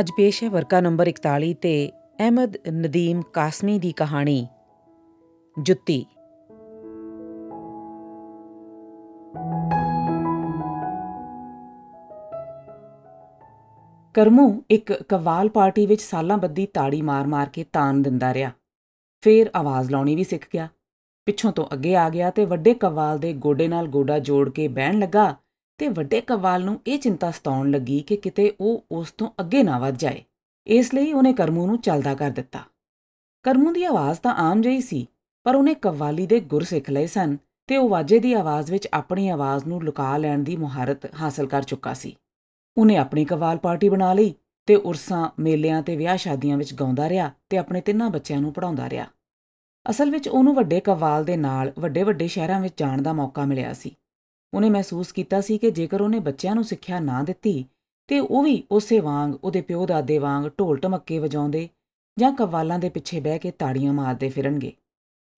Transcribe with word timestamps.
ਅੱਜ 0.00 0.10
ਪੇਸ਼ 0.16 0.44
ਹੈ 0.44 0.50
ਵਰਕਾ 0.50 0.80
ਨੰਬਰ 0.80 1.08
41 1.08 1.54
ਤੇ 1.54 1.90
ਅਹਿਮਦ 2.20 2.56
ਨਦੀਮ 2.68 3.22
ਕਾਸਮੀ 3.22 3.78
ਦੀ 3.78 3.92
ਕਹਾਣੀ, 3.92 4.46
ਜੁੱਤੀ। 5.62 6.06
ਕਰਮੂ 14.14 14.62
ਇੱਕ 14.70 14.92
ਕਵਾਲ 14.92 15.48
ਪਾਰਟੀ 15.48 15.86
ਵਿੱਚ 15.86 16.02
ਸਾਲਾਂ 16.02 16.38
ਬੱਦੀ 16.38 16.66
ਤਾੜੀ 16.66 17.02
ਮਾਰ-ਮਾਰ 17.02 17.48
ਕੇ 17.48 17.64
ਤਾਨ 17.64 18.02
ਦਿੰਦਾ 18.02 18.34
ਰਿਹਾ। 18.34 18.50
ਫੇਰ 19.20 19.50
ਆਵਾਜ਼ 19.56 19.90
ਲਾਉਣੀ 19.90 20.16
ਵੀ 20.16 20.24
ਸਿੱਖ 20.24 20.46
ਗਿਆ। 20.54 20.68
ਪਿੱਛੋਂ 21.26 21.52
ਤੋਂ 21.52 21.66
ਅੱਗੇ 21.72 21.96
ਆ 21.96 22.08
ਗਿਆ 22.10 22.30
ਤੇ 22.30 22.44
ਵੱਡੇ 22.44 22.74
ਕਵਾਲ 22.74 23.18
ਦੇ 23.18 23.32
ਗੋਡੇ 23.32 23.68
ਨਾਲ 23.68 23.88
ਗੋਡਾ 23.88 24.18
ਜੋੜ 24.18 24.50
ਕੇ 24.50 24.68
ਬਹਿਣ 24.68 24.98
ਲੱਗਾ 24.98 25.36
ਤੇ 25.78 25.88
ਵੱਡੇ 25.88 26.20
ਕਵਾਲ 26.20 26.64
ਨੂੰ 26.64 26.80
ਇਹ 26.86 26.98
ਚਿੰਤਾ 26.98 27.30
ਸਤਾਉਣ 27.30 27.70
ਲੱਗੀ 27.70 28.00
ਕਿ 28.00 28.16
ਕਿਤੇ 28.16 28.52
ਉਹ 28.60 28.84
ਉਸ 28.92 29.12
ਤੋਂ 29.12 29.30
ਅੱਗੇ 29.40 29.62
ਨਾ 29.62 29.78
ਵੱਧ 29.78 29.96
ਜਾਏ। 29.96 30.24
ਇਸ 30.66 30.94
ਲਈ 30.94 31.12
ਉਹਨੇ 31.12 31.32
ਕਰਮੂ 31.32 31.66
ਨੂੰ 31.66 31.80
ਚੱਲਦਾ 31.80 32.14
ਕਰ 32.14 32.30
ਦਿੱਤਾ। 32.30 32.58
ਕਰਮੂ 33.42 33.72
ਦੀ 33.72 33.84
ਆਵਾਜ਼ 33.84 34.18
ਤਾਂ 34.20 34.34
ਆਮ 34.34 34.60
ਜਿਹੀ 34.60 34.80
ਸੀ, 34.80 35.06
ਪਰ 35.44 35.54
ਉਹਨੇ 35.54 35.74
ਕਵਾਲੀ 35.74 36.26
ਦੇ 36.26 36.40
ਗੁਰ 36.40 36.62
ਸਿੱਖ 36.62 36.90
ਲਏ 36.90 37.06
ਸਨ 37.06 37.36
ਤੇ 37.66 37.76
ਉਹ 37.76 37.88
ਵਾਜੇ 37.88 38.18
ਦੀ 38.18 38.32
ਆਵਾਜ਼ 38.32 38.70
ਵਿੱਚ 38.70 38.88
ਆਪਣੀ 38.94 39.28
ਆਵਾਜ਼ 39.28 39.64
ਨੂੰ 39.64 39.82
ਲੁਕਾ 39.82 40.16
ਲੈਣ 40.16 40.38
ਦੀ 40.38 40.56
ਮੁਹਾਰਤ 40.56 41.14
ਹਾਸਲ 41.14 41.46
ਕਰ 41.46 41.62
ਚੁੱਕਾ 41.62 41.94
ਸੀ। 41.94 42.16
ਉਹਨੇ 42.78 42.96
ਆਪਣੀ 42.96 43.24
ਕਵਾਲ 43.24 43.58
ਪਾਰਟੀ 43.58 43.88
ਬਣਾ 43.88 44.14
ਲਈ 44.14 44.34
ਤੇ 44.66 44.74
ਉਰਸਾਂ, 44.74 45.30
ਮੇਲਿਆਂ 45.38 45.82
ਤੇ 45.82 45.96
ਵਿਆਹ 45.96 46.16
ਸ਼ਾਦੀਆਂ 46.16 46.56
ਵਿੱਚ 46.56 46.74
ਗਾਉਂਦਾ 46.74 47.08
ਰਿਹਾ 47.08 47.30
ਤੇ 47.48 47.56
ਆਪਣੇ 47.58 47.80
ਤਿੰਨਾਂ 47.80 48.10
ਬੱਚਿਆਂ 48.10 48.40
ਨੂੰ 48.40 48.52
ਪੜਾਉਂਦਾ 48.52 48.90
ਰਿਹਾ। 48.90 49.06
ਅਸਲ 49.90 50.10
ਵਿੱਚ 50.10 50.28
ਉਹਨੂੰ 50.28 50.54
ਵੱਡੇ 50.54 50.80
ਕਵਾਲ 50.80 51.24
ਦੇ 51.24 51.36
ਨਾਲ 51.36 51.72
ਵੱਡੇ-ਵੱਡੇ 51.78 52.28
ਸ਼ਹਿਰਾਂ 52.28 52.60
ਵਿੱਚ 52.60 52.74
ਜਾਣ 52.76 53.02
ਦਾ 53.02 53.12
ਮੌਕਾ 53.12 53.44
ਮਿਲਿਆ 53.44 53.72
ਸੀ। 53.72 53.96
ਉਹਨੇ 54.54 54.70
ਮਹਿਸੂਸ 54.70 55.12
ਕੀਤਾ 55.12 55.40
ਸੀ 55.40 55.58
ਕਿ 55.58 55.70
ਜੇਕਰ 55.70 56.00
ਉਹਨੇ 56.00 56.18
ਬੱਚਿਆਂ 56.18 56.54
ਨੂੰ 56.54 56.64
ਸਿੱਖਿਆ 56.64 57.00
ਨਾ 57.00 57.22
ਦਿੱਤੀ, 57.22 57.64
ਤੇ 58.08 58.20
ਉਹ 58.20 58.42
ਵੀ 58.42 58.62
ਉਸੇ 58.70 59.00
ਵਾਂਗ 59.00 59.34
ਉਹਦੇ 59.44 59.60
ਪਿਓ 59.60 59.86
ਦਾਦੇ 59.86 60.18
ਵਾਂਗ 60.18 60.46
ਢੋਲ 60.58 60.78
ਢਮੱਕੇ 60.78 61.18
ਵਜਾਉਂਦੇ 61.18 61.68
ਜਾਂ 62.18 62.32
ਕਵਾਲਾਂ 62.32 62.78
ਦੇ 62.78 62.88
ਪਿੱਛੇ 62.88 63.20
ਬਹਿ 63.20 63.38
ਕੇ 63.38 63.50
ਤਾੜੀਆਂ 63.50 63.92
ਮਾਰਦੇ 63.92 64.28
ਫਿਰਨਗੇ। 64.28 64.72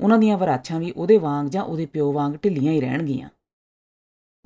ਉਹਨਾਂ 0.00 0.18
ਦੀਆਂ 0.18 0.38
ਵਰਾਛਾਂ 0.38 0.80
ਵੀ 0.80 0.90
ਉਹਦੇ 0.90 1.16
ਵਾਂਗ 1.18 1.48
ਜਾਂ 1.48 1.62
ਉਹਦੇ 1.62 1.86
ਪਿਓ 1.86 2.12
ਵਾਂਗ 2.12 2.32
ਢਿੱਲੀਆਂ 2.44 2.72
ਹੀ 2.72 2.80
ਰਹਿਣਗੀਆਂ। 2.80 3.28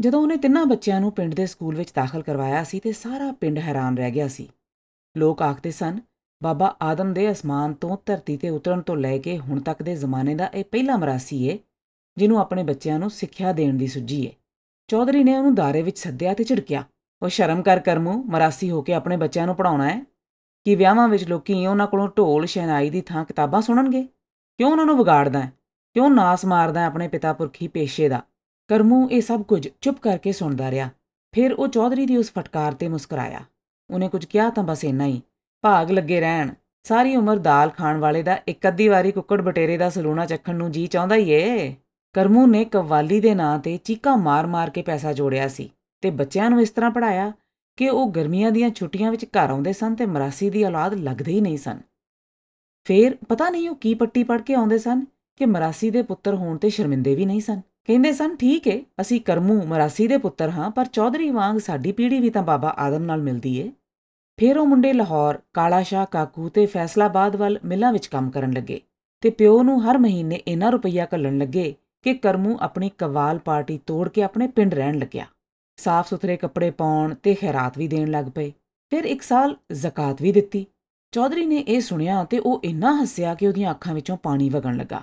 ਜਦੋਂ 0.01 0.23
ਉਹਨੇ 0.23 0.37
ਤਿੰਨਾਂ 0.37 0.67
ਬੱਚਿਆਂ 0.67 1.01
ਨੂੰ 1.01 1.13
ਪਿੰਡ 1.13 1.35
ਦੇ 1.35 1.47
ਸਕੂਲ 1.47 1.77
ਵਿੱਚ 1.77 1.93
ਦਾਖਲ 1.95 2.23
ਕਰਵਾਇਆ 2.23 2.65
ਸੀ 2.65 2.81
ਤੇ 2.81 2.93
ਸਾਰਾ 2.93 3.33
ਪਿੰਡ 3.33 3.59
ਹੈਰਾਨ 3.59 3.97
ਰਹਿ 3.99 4.11
ਗਿਆ 4.11 4.29
ਸੀ। 4.29 4.49
ਲੋਕ 5.17 5.43
ਆਖਦੇ 5.43 5.71
ਸਨ, 5.71 6.01
ਬਾਬਾ 6.43 6.77
ਆਦਮ 6.83 7.13
ਦੇ 7.13 7.31
ਅਸਮਾਨ 7.31 7.73
ਤੋਂ 7.73 7.97
ਧਰਤੀ 8.07 8.37
ਤੇ 8.37 8.51
ਉਤਰਨ 8.51 8.81
ਤੋਂ 8.81 8.97
ਲੈ 8.97 9.19
ਕੇ 9.19 9.39
ਹੁਣ 9.39 9.61
ਤੱਕ 9.61 9.83
ਦੇ 9.83 9.97
ਜ਼ਮਾਨੇ 9.97 10.35
ਦਾ 10.35 10.47
ਇਹ 10.47 10.65
ਪਹਿਲਾ 10.65 10.97
ਮਰਾਸੀ 10.97 11.45
ਏ, 11.49 11.59
ਜਿਹਨੂੰ 12.17 12.39
ਆਪਣੇ 12.41 12.63
ਬੱਚਿਆਂ 12.63 12.99
ਨੂੰ 12.99 13.11
ਸਿੱਖਿਆ 13.11 13.53
ਦੇਣ 13.53 13.77
ਦੀ 13.77 13.87
ਸੁੱਜੀ 13.87 14.25
ਏ। 14.27 14.33
ਚੌਧਰੀ 14.89 15.25
ਨੇ 15.25 15.37
ਉਹਨੂੰ 15.37 15.55
ਦਾਰੇ 15.55 15.83
ਵਿੱਚ 15.83 15.99
ਸੱਦਿਆ 15.99 16.35
ਤੇ 16.35 16.45
ਝਿੜਕਿਆ। 16.45 16.85
ਉਹ 17.23 17.29
ਸ਼ਰਮ 17.29 17.63
ਕਰ 17.63 17.81
ਕਰਮੂ, 17.81 18.23
ਮਰਾਸੀ 18.23 18.71
ਹੋ 18.71 18.83
ਕੇ 18.83 18.95
ਆਪਣੇ 18.95 19.17
ਬੱਚਿਆਂ 19.17 19.47
ਨੂੰ 19.47 19.57
ਪੜਾਉਣਾ 19.57 19.89
ਹੈ। 19.89 20.05
ਕਿ 20.65 20.75
ਵਿਆਹਾਂ 20.75 21.09
ਵਿੱਚ 21.09 21.29
ਲੋਕੀ 21.29 21.67
ਉਹਨਾਂ 21.67 21.87
ਕੋਲੋਂ 21.87 22.09
ਢੋਲ, 22.19 22.47
ਸ਼ਹਿਨਾਈ 22.47 22.91
ਦੀ 22.91 23.01
ਥਾਂ 23.01 23.25
ਕਿਤਾਬਾਂ 23.25 23.63
ਸੁਣਨਗੇ? 23.63 24.03
ਕਿਉਂ 24.59 24.71
ਉਹਨਾਂ 24.71 24.87
ਨੂੰ 24.87 24.99
ਵਿਗਾੜਦਾ 24.99 25.41
ਹੈ? 25.41 25.53
ਕਿਉਂ 25.95 26.11
ਨਾਸ 26.11 26.45
ਮਾਰਦਾ 26.45 26.81
ਹੈ 26.81 26.87
ਆਪਣੇ 26.87 27.09
ਪਿਤਾ 27.09 27.33
ਪੁਰਖੀ 27.33 27.69
ਪੇਸ਼ੇ 27.69 28.09
ਦਾ? 28.09 28.23
ਕਰਮੂ 28.69 29.09
ਇਹ 29.11 29.21
ਸਭ 29.21 29.43
ਕੁਝ 29.43 29.69
ਚੁੱਪ 29.81 29.99
ਕਰਕੇ 29.99 30.33
ਸੁਣਦਾ 30.33 30.71
ਰਿਹਾ। 30.71 30.89
ਫਿਰ 31.35 31.53
ਉਹ 31.53 31.69
ਚੌਧਰੀ 31.69 32.07
ਦੀ 32.07 32.17
ਉਸ 32.17 32.33
ਫਟਕਾਰ 32.39 32.75
ਤੇ 32.75 32.89
ਮੁਸਕਰਾਇਆ। 32.89 33.41
ਉਹਨੇ 33.91 34.09
ਕੁਝ 34.09 34.25
ਕਿਹਾ 34.25 34.51
ਤਾਂ 34.51 34.65
ਬਸ 34.65 34.85
ਇੰਨਾ 34.85 35.07
ਹੀ। 35.07 35.23
ਭਾਗ 35.63 35.91
ਲੱਗੇ 35.91 36.21
ਰਹਿਣ। 36.21 36.55
ਸਾਰੀ 36.83 37.17
ਉਮਰ 37.17 37.37
ਦਾਲ 37.37 37.71
ਖਾਣ 37.71 37.97
ਵਾਲੇ 37.97 38.23
ਦਾ 38.23 38.39
ਇੱਕ 38.49 38.69
ਅੱਧੀ 38.69 38.89
ਵਾਰੀ 38.89 39.13
ਕੁੱਕੜ 39.13 39.43
ਬਟੇਰੇ 39.43 39.77
ਦਾ 39.77 39.91
ਸਲੂਣਾ 39.91 40.27
ਚੱਖਣ 40.27 40.55
ਨੂੰ 40.55 40.71
ਜੀ 40.71 40.87
ਚਾਹੁੰਦਾ 40.87 41.15
ਹੀ 41.15 41.31
ਏ। 41.31 41.77
ਕਰਮੂ 42.19 42.47
ਨੇ 42.47 42.65
ਕਵਾਲੀ 42.65 43.21
ਦੇ 43.21 43.35
ਨਾਂ 43.35 43.59
ਤੇ 43.59 43.77
ਚੀਕਾਂ 43.77 44.17
ਮਾਰ-ਮਾਰ 44.17 44.71
ਕੇ 44.71 44.83
ਪੈਸਾ 44.83 45.13
ਜੋੜਿਆ 45.13 45.49
ਸੀ 45.49 45.71
ਤੇ 46.01 46.11
ਬੱਚਿਆਂ 46.11 46.51
ਨੂੰ 46.51 46.61
ਇਸ 46.61 46.71
ਤਰ੍ਹਾਂ 46.71 46.91
ਪੜਾਇਆ 46.91 47.33
ਕਿ 47.77 47.89
ਉਹ 47.89 48.11
ਗਰਮੀਆਂ 48.11 48.51
ਦੀਆਂ 48.51 48.71
ਛੁੱਟੀਆਂ 48.71 49.11
ਵਿੱਚ 49.11 49.25
ਘਰ 49.25 49.51
ਆਉਂਦੇ 49.51 49.73
ਸਨ 49.73 49.95
ਤੇ 49.95 50.07
ਮਰਾਸੀ 50.07 50.51
ਦੀ 50.51 50.65
ਔਲਾਦ 50.65 50.95
ਲੱਗਦੇ 50.95 51.33
ਹੀ 51.33 51.41
ਨਹੀਂ 51.41 51.59
ਸਨ। 51.59 51.81
ਫੇਰ 52.85 53.17
ਪਤਾ 53.29 53.51
ਨਹੀਂ 53.51 53.69
ਉਹ 53.71 53.75
ਕੀ 53.75 53.95
ਪੱਟੀ 53.95 54.25
ਪੜ 54.25 54.41
ਕੇ 54.41 54.55
ਆਉਂਦੇ 54.55 54.79
ਸਨ 54.79 55.05
ਕਿ 55.37 55.47
ਮਰਾਸੀ 55.47 55.91
ਦੇ 55.91 56.03
ਪੁੱਤਰ 56.03 56.35
ਹੋਣ 56.35 56.57
ਤੇ 56.57 56.69
ਸ਼ਰਮਿੰਦੇ 56.69 57.15
ਵੀ 57.15 57.27
ਨਹੀਂ 57.27 57.41
ਸਨ। 57.41 57.61
ਕਹਿੰਦੇ 57.87 58.13
ਸਨ, 58.13 58.37
ਠੀਕ 58.37 58.67
ਏ, 58.69 58.85
ਅਸੀਂ 59.01 59.21
ਕਰਮੂ 59.21 59.63
ਮਰਾਸੀ 59.67 60.09
ਦੇ 60.09 60.19
ਪੁੱਤਰ 60.19 60.51
ਹਾਂ, 60.51 60.71
ਪਰ 60.71 60.85
ਚੌਧਰੀ 60.85 61.31
ਵਾਂਗ 61.31 61.59
ਸਾਡੀ 61.59 61.93
ਪੀੜ੍ਹੀ 61.93 62.21
ਵੀ 62.21 62.31
ਤਾਂ 62.31 62.43
ਬਾਬਾ 62.43 62.75
ਆਦਮ 62.79 63.03
ਨਾਲ 63.03 63.23
ਮਿਲਦੀ 63.23 63.57
ਏ। 63.59 63.73
ਫਿਰ 64.37 64.59
ਉਹ 64.59 64.67
ਮੁੰਡੇ 64.67 64.93
ਲਾਹੌਰ 64.93 65.39
ਕਾਲਾ 65.55 65.83
ਸ਼ਾਹ 65.83 66.07
ਕਾਕੂ 66.11 66.49
ਤੇ 66.49 66.67
ਫੈਸਲਾਬਾਦ 66.67 67.37
ਵੱਲ 67.37 67.59
ਮਿਲਾਂ 67.65 67.93
ਵਿੱਚ 67.93 68.07
ਕੰਮ 68.07 68.31
ਕਰਨ 68.31 68.53
ਲੱਗੇ 68.53 68.81
ਤੇ 69.21 69.31
ਪਿਓ 69.31 69.63
ਨੂੰ 69.63 69.83
ਹਰ 69.83 69.99
ਮਹੀਨੇ 69.99 70.37
ਇਨਾ 70.37 70.71
ਰੁਪਈਆ 70.71 71.07
ਕੱਲਣ 71.07 71.39
ਲੱਗੇ 71.39 71.75
ਕਿ 72.03 72.15
ਕਰਮੂ 72.15 72.57
ਆਪਣੀ 72.61 72.91
ਕਵਾਲ 72.99 73.39
ਪਾਰਟੀ 73.39 73.81
ਤੋੜ 73.87 74.09
ਕੇ 74.09 74.23
ਆਪਣੇ 74.23 74.47
ਪਿੰਡ 74.47 74.75
ਰਹਿਣ 74.75 74.99
ਲੱਗਿਆ। 74.99 75.27
ਸਾਫ਼ 75.77 76.09
ਸੁਥਰੇ 76.09 76.37
ਕੱਪੜੇ 76.37 76.71
ਪਾਉਣ 76.71 77.15
ਤੇ 77.15 77.35
ਖੈਰਾਤ 77.35 77.79
ਵੀ 77.79 77.89
ਦੇਣ 77.89 78.11
ਲੱਗ 78.11 78.27
ਪਏ। 78.35 78.53
ਫਿਰ 78.91 79.05
ਇੱਕ 79.05 79.23
ਸਾਲ 79.23 79.57
ਜ਼ਕਾਤ 79.73 80.23
ਵੀ 80.23 80.33
ਦਿੱਤੀ। 80.33 80.67
ਚੌਧਰੀ 81.13 81.47
ਨੇ 81.47 81.57
ਇਹ 81.57 81.81
ਸੁਣਿਆ 81.81 82.25
ਤੇ 82.25 82.39
ਉਹ 82.39 82.61
ਇੰਨਾ 82.65 83.03
ਹੱਸਿਆ 83.03 83.35
ਕਿ 83.35 83.49
ਉਹਦੀਆਂ 83.49 83.71
ਅੱਖਾਂ 83.71 83.95
ਵਿੱਚੋਂ 83.95 84.17
ਪਾਣੀ 84.17 84.49
ਵਗਣ 84.49 84.77
ਲੱਗਾ। 84.77 85.03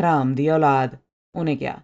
ਹਰਾਮ 0.00 0.34
ਦੀ 0.34 0.48
ਔਲਾਦ, 0.48 0.96
ਉਹਨੇ 1.34 1.56
ਕਿਹਾ। 1.56 1.78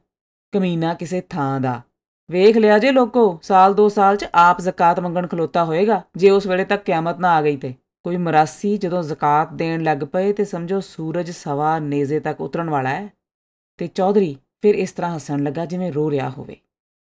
ਕਮੀਨਾ 0.53 0.95
ਕਿਸੇ 0.95 1.21
ਥਾਂ 1.21 1.61
ਦਾ। 1.61 1.83
ਵੇਖ 2.31 2.57
ਲਿਆ 2.57 2.79
ਜੇ 2.79 2.93
ਲੋਕੋ, 2.93 3.39
ਸਾਲ 3.43 3.75
ਦੋ 3.75 3.89
ਸਾਲ 3.89 4.17
ਚ 4.17 4.27
ਆਪ 4.35 4.61
ਜ਼ਕਾਤ 4.61 5.01
ਮੰਗਣ 5.01 5.27
ਖਲੋਤਾ 5.27 5.65
ਹੋਏਗਾ, 5.65 6.03
ਜੇ 6.17 6.31
ਉਸ 6.31 6.47
ਵੇਲੇ 6.47 6.65
ਤੱਕ 6.65 6.85
ਕਿਆਮਤ 6.85 7.19
ਨਾ 7.19 7.31
ਆ 7.31 7.43
ਗਈ 7.43 7.57
ਤੇ। 7.57 7.75
ਕੋਈ 8.03 8.17
ਮਰਾਸੀ 8.17 8.79
ਜਦੋਂ 8.79 9.03
ਜ਼ਕਾਤ 9.03 9.53
ਦੇਣ 9.53 9.83
ਲੱਗ 9.83 9.99
ਪਏ 10.13 10.33
ਤੇ 10.33 10.45
ਸਮਝੋ 10.45 10.81
ਸੂਰਜ 10.81 11.31
ਸਵਾ 11.31 11.79
ਨੇਜ਼ੇ 11.79 12.21
ਤੱਕ 12.21 12.41
ਉਤਰਨ 12.41 12.71
ਵਾਲਾ 12.71 12.91
ਹੈ। 12.91 13.20
ਤੇ 13.81 13.87
ਚੌਧਰੀ 13.87 14.37
ਫਿਰ 14.63 14.75
ਇਸ 14.75 14.93
ਤਰ੍ਹਾਂ 14.93 15.15
ਹੱਸਣ 15.15 15.43
ਲੱਗਾ 15.43 15.65
ਜਿਵੇਂ 15.67 15.93
ਰੋ 15.93 16.11
ਰਿਹਾ 16.11 16.31
ਹੋਵੇ। 16.31 16.57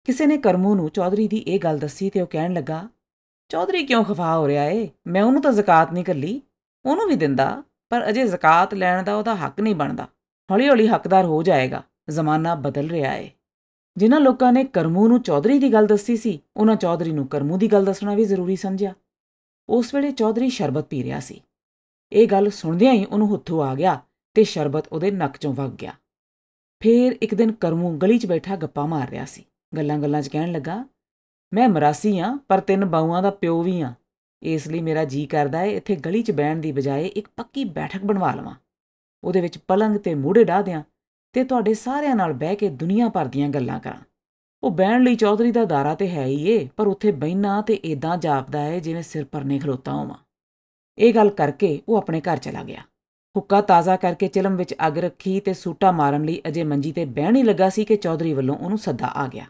ਕਿਸੇ 0.03 0.25
ਨੇ 0.25 0.38
ਕਰਮੂ 0.38 0.75
ਨੂੰ 0.75 0.90
ਚੌਧਰੀ 0.90 1.28
ਦੀ 1.28 1.38
ਇਹ 1.38 1.59
ਗੱਲ 1.59 1.79
ਦੱਸੀ 1.79 2.09
ਤੇ 2.09 2.22
ਉਹ 2.22 2.28
ਕਹਿਣ 2.28 2.53
ਲੱਗਾ, 2.53 2.90
ਚੌਧਰੀ 3.50 3.85
ਕਿਉਂ 3.85 4.03
ਖਫਾ 4.03 4.38
ਹੋ 4.38 4.47
ਰਿਹਾ 4.47 4.63
ਏ? 4.63 4.90
ਮੈਂ 5.07 5.24
ਉਹਨੂੰ 5.24 5.41
ਤਾਂ 5.41 5.51
ਜ਼ਕਾਤ 5.51 5.94
ਨਹੀਂ 5.94 6.03
ਕੱਲੀ 6.03 6.41
ਉਹਨੂੰ 6.85 7.07
ਵੀ 7.07 7.16
ਦਿੰਦਾ, 7.16 7.63
ਪਰ 7.90 8.09
ਅਜੇ 8.09 8.28
ਜ਼ਕਾਤ 8.28 8.74
ਲੈਣ 8.74 9.03
ਦਾ 9.03 9.16
ਉਹਦਾ 9.16 9.35
ਹੱਕ 9.35 9.59
ਨਹੀਂ 9.59 9.75
ਬਣਦਾ। 9.75 10.07
ਹੌਲੀ-ਹੌਲੀ 10.51 10.88
ਹੱਕਦਾਰ 10.88 11.25
ਹੋ 11.25 11.44
ਜਾਏਗਾ। 11.44 11.84
ਜ਼ਮਾਨਾ 12.09 12.56
ਬਦਲ 12.56 12.88
ਰਿਹਾ 12.90 13.13
ਏ। 13.16 13.31
ਜਿਨ੍ਹਾਂ 13.97 14.19
ਲੋਕਾਂ 14.22 14.53
ਨੇ 14.53 14.63
ਕਰਮੂ 14.63 15.07
ਨੂੰ 15.07 15.22
ਚੌਧਰੀ 15.22 15.59
ਦੀ 15.59 15.74
ਗੱਲ 15.74 15.85
ਦੱਸੀ 15.85 16.18
ਸੀ, 16.18 16.41
ਉਹਨਾਂ 16.57 16.75
ਚੌਧਰੀ 16.75 17.12
ਨੂੰ 17.12 17.28
ਕਰਮੂ 17.28 17.57
ਦੀ 17.57 17.68
ਗੱਲ 17.68 17.85
ਦੱਸਣਾ 17.85 18.16
ਵੀ 18.16 18.25
ਜ਼ਰੂਰੀ 18.25 18.56
ਸਮਝਿਆ। 18.56 18.94
ਉਸ 19.69 19.94
ਵੇਲੇ 19.95 20.12
ਚੌਧਰੀ 20.12 20.50
ਸ਼ਰਬਤ 20.50 20.85
ਪੀ 20.85 21.03
ਰਿਹਾ 21.03 21.19
ਸੀ। 21.19 21.41
ਇਹ 22.12 22.28
ਗੱਲ 22.28 22.50
ਸੁਣਦਿਆਂ 22.50 22.94
ਹੀ 22.94 23.06
ਉਹਨੂੰ 23.06 23.28
ਹੁੱਥੂ 23.28 23.62
ਆ 23.62 23.75
ਗਿਆ 23.75 24.00
ਤੇ 24.34 24.44
ਸ਼ਰਬਤ 24.44 24.88
ਉਹਦੇ 24.88 25.12
ਨੱਕ 25.12 25.35
'ਚੋਂ 25.35 25.53
ਵਗ 25.53 25.69
ਗਿਆ। 25.69 25.94
ਫੇਰ 26.83 27.17
ਇੱਕ 27.21 27.35
ਦਿਨ 27.35 27.51
ਕਰਮੂ 27.51 27.97
ਗਲੀ 27.97 28.17
'ਚ 28.17 28.25
ਬੈਠਾ 28.25 28.55
ਗੱਪਾਂ 28.55 28.88
ਮਾਰ 28.88 29.09
ਰਿਹਾ 29.09 29.25
ਸੀ। 29.25 29.45
ਗੱਲਾਂ-ਗੱਲਾਂ 29.77 30.21
'ਚ 30.21 30.27
ਕਹਿਣ 30.27 30.51
ਲੱਗਾ, 30.51 30.85
ਮੈਂ 31.53 31.69
ਮਰਾਸੀ 31.69 32.19
ਆ, 32.19 32.38
ਪਰ 32.47 32.59
ਤਿੰਨ 32.59 32.85
ਬਾਊਆਂ 32.85 33.23
ਦਾ 33.23 33.29
ਪਿਓ 33.29 33.63
ਵੀ 33.63 33.81
ਆ। 33.81 33.94
ਇਸ 34.41 34.67
ਲਈ 34.67 34.81
ਮੇਰਾ 34.81 35.03
ਜੀ 35.03 35.25
ਕਰਦਾ 35.25 35.63
ਏ, 35.63 35.75
ਇੱਥੇ 35.75 35.95
ਗਲੀ 35.95 36.21
'ਚ 36.21 36.31
ਬਹਿਣ 36.31 36.57
ਦੀ 36.57 36.71
ਬਜਾਏ 36.71 37.05
ਇੱਕ 37.05 37.27
ਪੱਕੀ 37.38 37.63
ਬੈਠਕ 37.63 38.05
ਬਣਵਾ 38.05 38.33
ਲਵਾਂ। 38.33 38.55
ਉਹਦੇ 39.23 39.41
ਵਿੱਚ 39.41 39.57
ਪਲੰਗ 39.57 39.97
ਤੇ 39.97 40.16
ਮੂੜੇ 40.16 40.44
ਢਾ 40.44 40.61
ਦਿਆਂ 40.61 40.83
ਤੇ 41.33 41.44
ਤੁਹਾਡੇ 41.44 41.73
ਸਾਰਿਆਂ 41.73 42.16
ਨਾਲ 42.16 42.33
ਬਹਿ 42.33 42.55
ਕੇ 42.55 42.69
ਦੁਨੀਆ 42.69 43.09
ਭਰ 43.09 43.25
ਦੀਆਂ 43.25 43.50
ਗੱਲਾਂ 43.50 43.79
ਕਰਾਂ। 43.79 44.01
ਉਹ 44.63 44.71
ਬਹਿਣ 44.71 45.03
ਲਈ 45.03 45.15
ਚੌਧਰੀ 45.15 45.51
ਦਾ 45.51 45.65
ਦਾਰਾ 45.65 45.95
ਤੇ 45.95 46.09
ਹੈ 46.09 46.25
ਹੀ 46.25 46.50
ਏ, 46.50 46.69
ਪਰ 46.77 46.88
ਉੱਥੇ 46.88 47.12
ਬੈਣਾ 47.12 47.62
ਤੇ 47.62 47.74
ਇਦਾਂ 47.74 48.18
ਜਾਪਦਾ 48.18 48.68
ਏ, 48.68 48.79
ਜਿਵੇਂ 48.79 49.03
ਸਿਰ 49.03 49.25
ਪਰਨੇ 49.25 49.59
ਖਲੋਤਾ 49.59 49.94
ਹੋਵਾਂ। 49.94 50.18
ਇਹ 50.97 51.13
ਗੱਲ 51.13 51.29
ਕਰਕੇ 51.29 51.81
ਉਹ 51.89 51.97
ਆਪਣੇ 51.97 52.21
ਘਰ 52.21 52.38
ਚਲਾ 52.38 52.63
ਗਿਆ। 52.63 52.83
ਹੁੱਕਾ 53.38 53.62
ਤਾਜ਼ਾ 53.62 53.95
ਕਰਕੇ 53.95 54.27
ਚਿਲਮ 54.27 54.56
ਵਿੱਚ 54.56 54.75
ਅੱਗ 54.88 54.97
ਰੱਖੀ 54.97 55.39
ਤੇ 55.39 55.53
ਸੂਟਾ 55.53 55.91
ਮਾਰਨ 55.91 56.24
ਲਈ 56.24 56.41
ਅਜੇ 56.47 56.63
ਮੰਜੀ 56.63 56.91
ਤੇ 56.91 57.06
ਬਹਿਣ 57.06 57.35
ਹੀ 57.35 57.44
ਲੱਗਾ 57.44 57.69
ਸੀ 57.69 57.85
ਕਿ 57.85 57.95
ਚੌਧਰੀ 57.95 58.33
ਵੱਲੋਂ 58.33 58.56
ਉਹਨੂੰ 58.56 58.77
ਸੱਦਾ 58.77 59.07
ਆ 59.07 59.27
ਗਿਆ। 59.27 59.45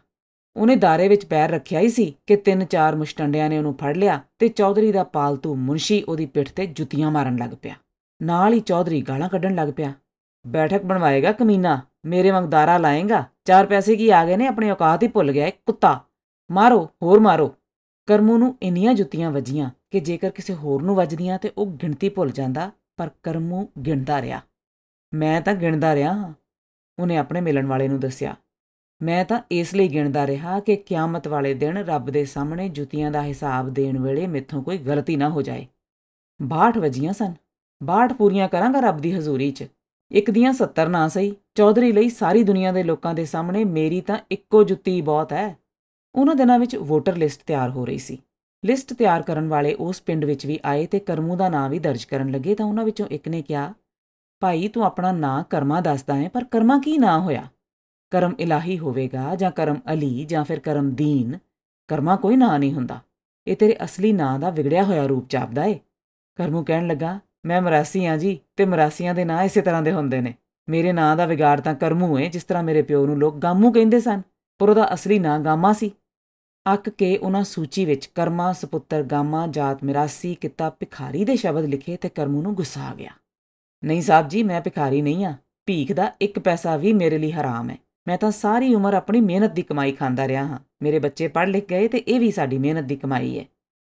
ਉਹਨੇ 0.55 0.75
ਦਾਰੇ 0.75 1.07
ਵਿੱਚ 1.07 1.25
ਪੈਰ 1.25 1.49
ਰੱਖਿਆ 1.49 1.79
ਹੀ 1.79 1.89
ਸੀ 1.89 2.15
ਕਿ 2.27 2.35
ਤਿੰਨ 2.35 2.65
ਚਾਰ 2.65 2.95
ਮੁਸ਼ਟੰਡਿਆਂ 2.95 3.49
ਨੇ 3.49 3.57
ਉਹਨੂੰ 3.57 3.73
ਫੜ 3.73 3.97
ਲਿਆ 3.97 4.21
ਤੇ 4.39 4.47
ਚੌਧਰੀ 4.47 4.91
ਦਾ 4.91 5.03
ਪਾਲਤੂ 5.03 5.55
ਮੁਨਸ਼ੀ 5.55 6.03
ਉਹਦੀ 6.03 6.25
ਪਿੱਠ 6.25 6.49
ਤੇ 6.49 6.65
ਜੁੱਤੀਆਂ 6.65 7.11
ਮਾਰਨ 7.11 7.37
ਲੱਗ 7.37 7.49
ਪਿਆ। 7.61 7.75
ਨਾਲ 8.21 8.53
ਹੀ 8.53 8.59
ਚੌਧਰੀ 8.59 9.01
ਗਾਲਾਂ 9.01 9.29
ਕੱਢਣ 9.29 9.55
ਲੱਗ 9.55 9.69
ਪਿਆ। 9.77 9.93
ਬੈਠਕ 10.47 10.83
ਬਣਵਾਏਗਾ 10.83 11.31
ਕਮੀਨਾ? 11.31 11.81
ਮੇਰੇ 12.05 12.31
ਵਾਂਗ 12.31 12.45
ਦਾਰਾ 12.45 12.77
ਲਾਏਗਾ? 12.77 13.23
ਚਾਰ 13.45 13.65
ਪੈਸੇ 13.65 13.95
ਕੀ 13.95 14.09
ਆ 14.09 14.25
ਗਏ 14.25 14.37
ਨੇ? 14.37 14.47
ਆਪਣੀ 14.47 14.71
ਔਕਾਤ 14.71 15.03
ਹੀ 15.03 15.07
ਭੁੱਲ 15.07 15.31
ਗਿਆ 15.31 15.47
ਇੱਕ 15.47 15.57
ਕੁੱਤਾ। 15.65 15.99
ਮਾਰੋ, 16.51 16.89
ਹੋਰ 17.01 17.19
ਮਾਰੋ। 17.19 17.55
ਕਰਮੂ 18.05 18.37
ਨੂੰ 18.37 18.57
ਇੰਨੀਆਂ 18.61 18.93
ਜੁੱਤੀਆਂ 18.93 19.31
ਵੱਜੀਆਂ 19.31 19.69
ਕਿ 19.91 19.99
ਜੇਕਰ 19.99 20.29
ਕਿਸੇ 20.29 20.53
ਹੋਰ 20.53 20.83
ਨੂੰ 20.83 20.95
ਵੱਜਦੀਆਂ 20.95 21.39
ਤੇ 21.39 21.51
ਉਹ 21.57 21.67
ਗਿਣਤੀ 21.67 22.09
ਭੁੱਲ 22.09 22.29
ਜਾਂਦਾ 22.29 22.71
ਪਰ 22.97 23.09
ਕਰਮੂ 23.23 23.69
ਗਿਣਦਾ 23.85 24.21
ਰਿਹਾ। 24.21 24.41
ਮੈਂ 25.13 25.41
ਤਾਂ 25.41 25.53
ਗਿਣਦਾ 25.53 25.95
ਰਿਹਾ 25.95 26.13
ਹਾਂ, 26.13 26.33
ਉਹਨੇ 26.99 27.17
ਆਪਣੇ 27.17 27.41
ਮਿਲਣ 27.41 27.65
ਵਾਲੇ 27.65 27.87
ਨੂੰ 27.87 27.99
ਦੱਸਿਆ। 27.99 28.35
ਮੈਂ 29.01 29.25
ਤਾਂ 29.25 29.41
ਇਸ 29.51 29.75
ਲਈ 29.75 29.87
ਗਿਣਦਾ 29.87 30.27
ਰਿਹਾ 30.27 30.59
ਕਿ 30.59 30.75
ਕਿਆਮਤ 30.75 31.27
ਵਾਲੇ 31.27 31.53
ਦਿਨ 31.53 31.77
ਰੱਬ 31.77 32.09
ਦੇ 32.09 32.25
ਸਾਹਮਣੇ 32.25 32.69
ਜੁੱਤੀਆਂ 32.69 33.11
ਦਾ 33.11 33.23
ਹਿਸਾਬ 33.23 33.69
ਦੇਣ 33.69 33.99
ਵੇਲੇ 33.99 34.27
ਮੇਥੋਂ 34.27 34.63
ਕੋਈ 34.63 34.77
ਗਲਤੀ 34.77 35.15
ਨਾ 35.15 35.29
ਹੋ 35.29 35.41
ਜਾਏ। 35.41 35.67
62 36.39 36.77
ਵਜੀਆਂ 36.77 37.13
ਸਨ। 37.13 37.33
62 37.81 38.13
ਪੂਰੀਆਂ 38.13 38.49
ਕਰਾਂਗਾ 38.49 38.79
ਰੱਬ 38.79 38.97
ਦੀ 38.97 39.11
ਹਜ਼ੂਰੀ 39.11 39.51
'ਚ। 39.51 39.63
ਇੱਕ 40.11 40.31
ਦੀਆਂ 40.31 40.53
70 40.53 40.89
ਨਾ 40.89 41.07
ਸਹੀ, 41.07 41.35
ਚੌਧਰੀ 41.55 41.91
ਲਈ 41.91 42.09
ਸਾਰੀ 42.09 42.43
ਦੁਨੀਆ 42.43 42.71
ਦੇ 42.71 42.83
ਲੋਕਾਂ 42.83 43.13
ਦੇ 43.13 43.25
ਸਾਹਮਣੇ 43.25 43.63
ਮੇਰੀ 43.63 44.01
ਤਾਂ 44.01 44.19
ਇੱਕੋ 44.31 44.63
ਜੁੱਤੀ 44.63 45.01
ਬਹੁਤ 45.01 45.33
ਹੈ। 45.33 45.57
ਉਹਨਾਂ 46.15 46.35
ਦਿਨਾਂ 46.35 46.59
ਵਿੱਚ 46.59 46.75
ਵੋਟਰ 46.75 47.15
ਲਿਸਟ 47.15 47.41
ਤਿਆਰ 47.45 47.69
ਹੋ 47.69 47.85
ਰਹੀ 47.85 47.97
ਸੀ। 47.97 48.21
ਲਿਸਟ 48.65 48.93
ਤਿਆਰ 48.93 49.21
ਕਰਨ 49.21 49.47
ਵਾਲੇ 49.47 49.73
ਉਸ 49.73 50.01
ਪਿੰਡ 50.01 50.25
ਵਿੱਚ 50.25 50.45
ਵੀ 50.45 50.59
ਆਏ 50.65 50.85
ਤੇ 50.85 50.99
ਕਰਮੂ 50.99 51.35
ਦਾ 51.35 51.49
ਨਾਂ 51.49 51.69
ਵੀ 51.69 51.79
ਦਰਜ 51.79 52.03
ਕਰਨ 52.03 52.31
ਲੱਗੇ 52.31 52.55
ਤਾਂ 52.55 52.65
ਉਹਨਾਂ 52.65 52.83
ਵਿੱਚੋਂ 52.83 53.07
ਇੱਕ 53.07 53.27
ਨੇ 53.27 53.41
ਕਿਹਾ, 53.41 53.73
ਭਾਈ, 54.39 54.67
ਤੂੰ 54.67 54.85
ਆਪਣਾ 54.85 55.11
ਨਾਂ 55.11 55.43
ਕਰਮਾ 55.43 55.81
ਦੱਸਦਾ 55.81 56.15
ਹੈ, 56.15 56.29
ਪਰ 56.29 56.43
ਕਰਮਾ 56.43 56.79
ਕੀ 56.79 56.97
ਨਾਂ 56.97 57.19
ਹੋਇਆ? 57.19 57.47
ਕਰਮ 58.11 58.35
ਇਲਾਹੀ 58.39 58.79
ਹੋਵੇਗਾ 58.79 59.35
ਜਾਂ 59.35 59.51
ਕਰਮ 59.51 59.79
ਅਲੀ 59.93 60.25
ਜਾਂ 60.25 60.43
ਫਿਰ 60.43 60.59
ਕਰਮ 60.59 60.95
ਦੀਨ? 60.95 61.37
ਕਰਮਾ 61.87 62.15
ਕੋਈ 62.15 62.35
ਨਾਂ 62.35 62.59
ਨਹੀਂ 62.59 62.73
ਹੁੰਦਾ। 62.73 62.99
ਇਹ 63.47 63.55
ਤੇਰੇ 63.55 63.77
ਅਸਲੀ 63.83 64.13
ਨਾਂ 64.13 64.39
ਦਾ 64.39 64.49
ਵਿਗੜਿਆ 64.49 64.83
ਹੋਇਆ 64.83 65.05
ਰੂਪ 65.05 65.27
ਚਾਪਦਾ 65.27 65.65
ਏ। 65.65 65.79
ਕਰਮੂ 66.35 66.63
ਕਹਿਣ 66.63 66.87
ਲੱਗਾ, 66.87 67.19
ਮੈਂ 67.45 67.61
ਮਰਾਸੀ 67.61 68.05
ਆ 68.05 68.17
ਜੀ 68.17 68.39
ਤੇ 68.55 68.65
ਮਰਾਸੀਆਂ 68.65 69.15
ਦੇ 69.15 69.25
ਨਾਂ 69.25 69.43
ਇਸੇ 69.43 69.61
ਤਰ੍ਹਾਂ 69.61 69.81
ਦੇ 69.81 69.91
ਹੁੰਦੇ 69.91 70.21
ਨੇ। 70.21 70.33
ਮੇਰੇ 70.69 70.91
ਨਾਂ 70.91 71.15
ਦਾ 71.15 71.25
ਵਿਗਾੜ 71.25 71.61
ਤਾਂ 71.61 71.75
ਕਰਮੂ 71.75 72.19
ਏ, 72.19 72.29
ਜਿਸ 72.29 72.43
ਤਰ੍ਹਾਂ 72.43 72.63
ਮੇਰੇ 72.63 72.81
ਪਿਓ 72.81 73.05
ਨੂੰ 73.05 73.17
ਲੋਕ 73.17 73.37
ਗਾਮੂ 73.37 73.71
ਕਹਿੰਦੇ 73.71 73.99
ਸਨ, 73.99 74.21
ਪਰ 74.59 74.69
ਉਹਦਾ 74.69 74.93
ਅਸਲੀ 74.93 75.19
ਨਾਂ 75.19 75.39
ਗਾਮਾ 75.39 75.73
ਸੀ। 75.73 75.91
ਅੱਕ 76.73 76.89
ਕੇ 76.89 77.17
ਉਹਨਾਂ 77.17 77.43
ਸੂਚੀ 77.43 77.85
ਵਿੱਚ 77.85 78.05
ਕਰਮਾ, 78.05 78.53
ਸੁਪੁੱਤਰ, 78.53 79.03
ਗਾਮਾ, 79.03 79.47
ਜਾਤ, 79.47 79.83
ਮਿਰਾਸੀ, 79.83 80.35
ਕਿੱਤਾ, 80.35 80.69
ਭਿਖਾਰੀ 80.69 81.25
ਦੇ 81.25 81.35
ਸ਼ਬਦ 81.35 81.65
ਲਿਖੇ 81.65 81.97
ਤੇ 81.97 82.09
ਕਰਮੂ 82.09 82.41
ਨੂੰ 82.41 82.55
ਗੁੱਸਾ 82.55 82.81
ਆ 82.81 82.95
ਗਿਆ। 82.95 83.11
ਨਹੀਂ 83.83 84.01
ਸਾਹਿਬ 84.01 84.27
ਜੀ, 84.27 84.43
ਮੈਂ 84.43 84.61
ਭਿਖਾਰੀ 84.61 85.01
ਨਹੀਂ 85.01 85.25
ਆ। 85.25 85.35
ਭੀਖ 85.65 85.91
ਦਾ 85.91 86.11
ਇੱਕ 86.21 86.39
ਪੈਸਾ 86.39 86.77
ਵੀ 86.77 86.93
ਮੇਰੇ 86.93 87.17
ਲਈ 87.17 87.31
ਹਰਾਮ 87.31 87.69
ਹੈ। 87.69 87.77
ਮੈਂ 88.07 88.17
ਤਾਂ 88.17 88.31
ਸਾਰੀ 88.31 88.75
ਉਮਰ 88.75 88.93
ਆਪਣੀ 88.93 89.21
ਮਿਹਨਤ 89.21 89.51
ਦੀ 89.51 89.61
ਕਮਾਈ 89.61 89.91
ਖਾਂਦਾ 89.91 90.27
ਰਿਹਾ 90.27 90.45
ਹਾਂ। 90.45 90.59
ਮੇਰੇ 90.81 90.99
ਬੱਚੇ 90.99 91.27
ਪੜ੍ਹ 91.27 91.51
ਲਿਖ 91.51 91.65
ਗਏ 91.69 91.87
ਤੇ 91.87 91.97
ਇਹ 91.97 92.19
ਵੀ 92.19 92.31
ਸਾਡੀ 92.31 92.57
ਮਿਹਨਤ 92.57 92.83
ਦੀ 92.83 92.95
ਕਮਾਈ 92.95 93.39
ਹੈ। 93.39 93.45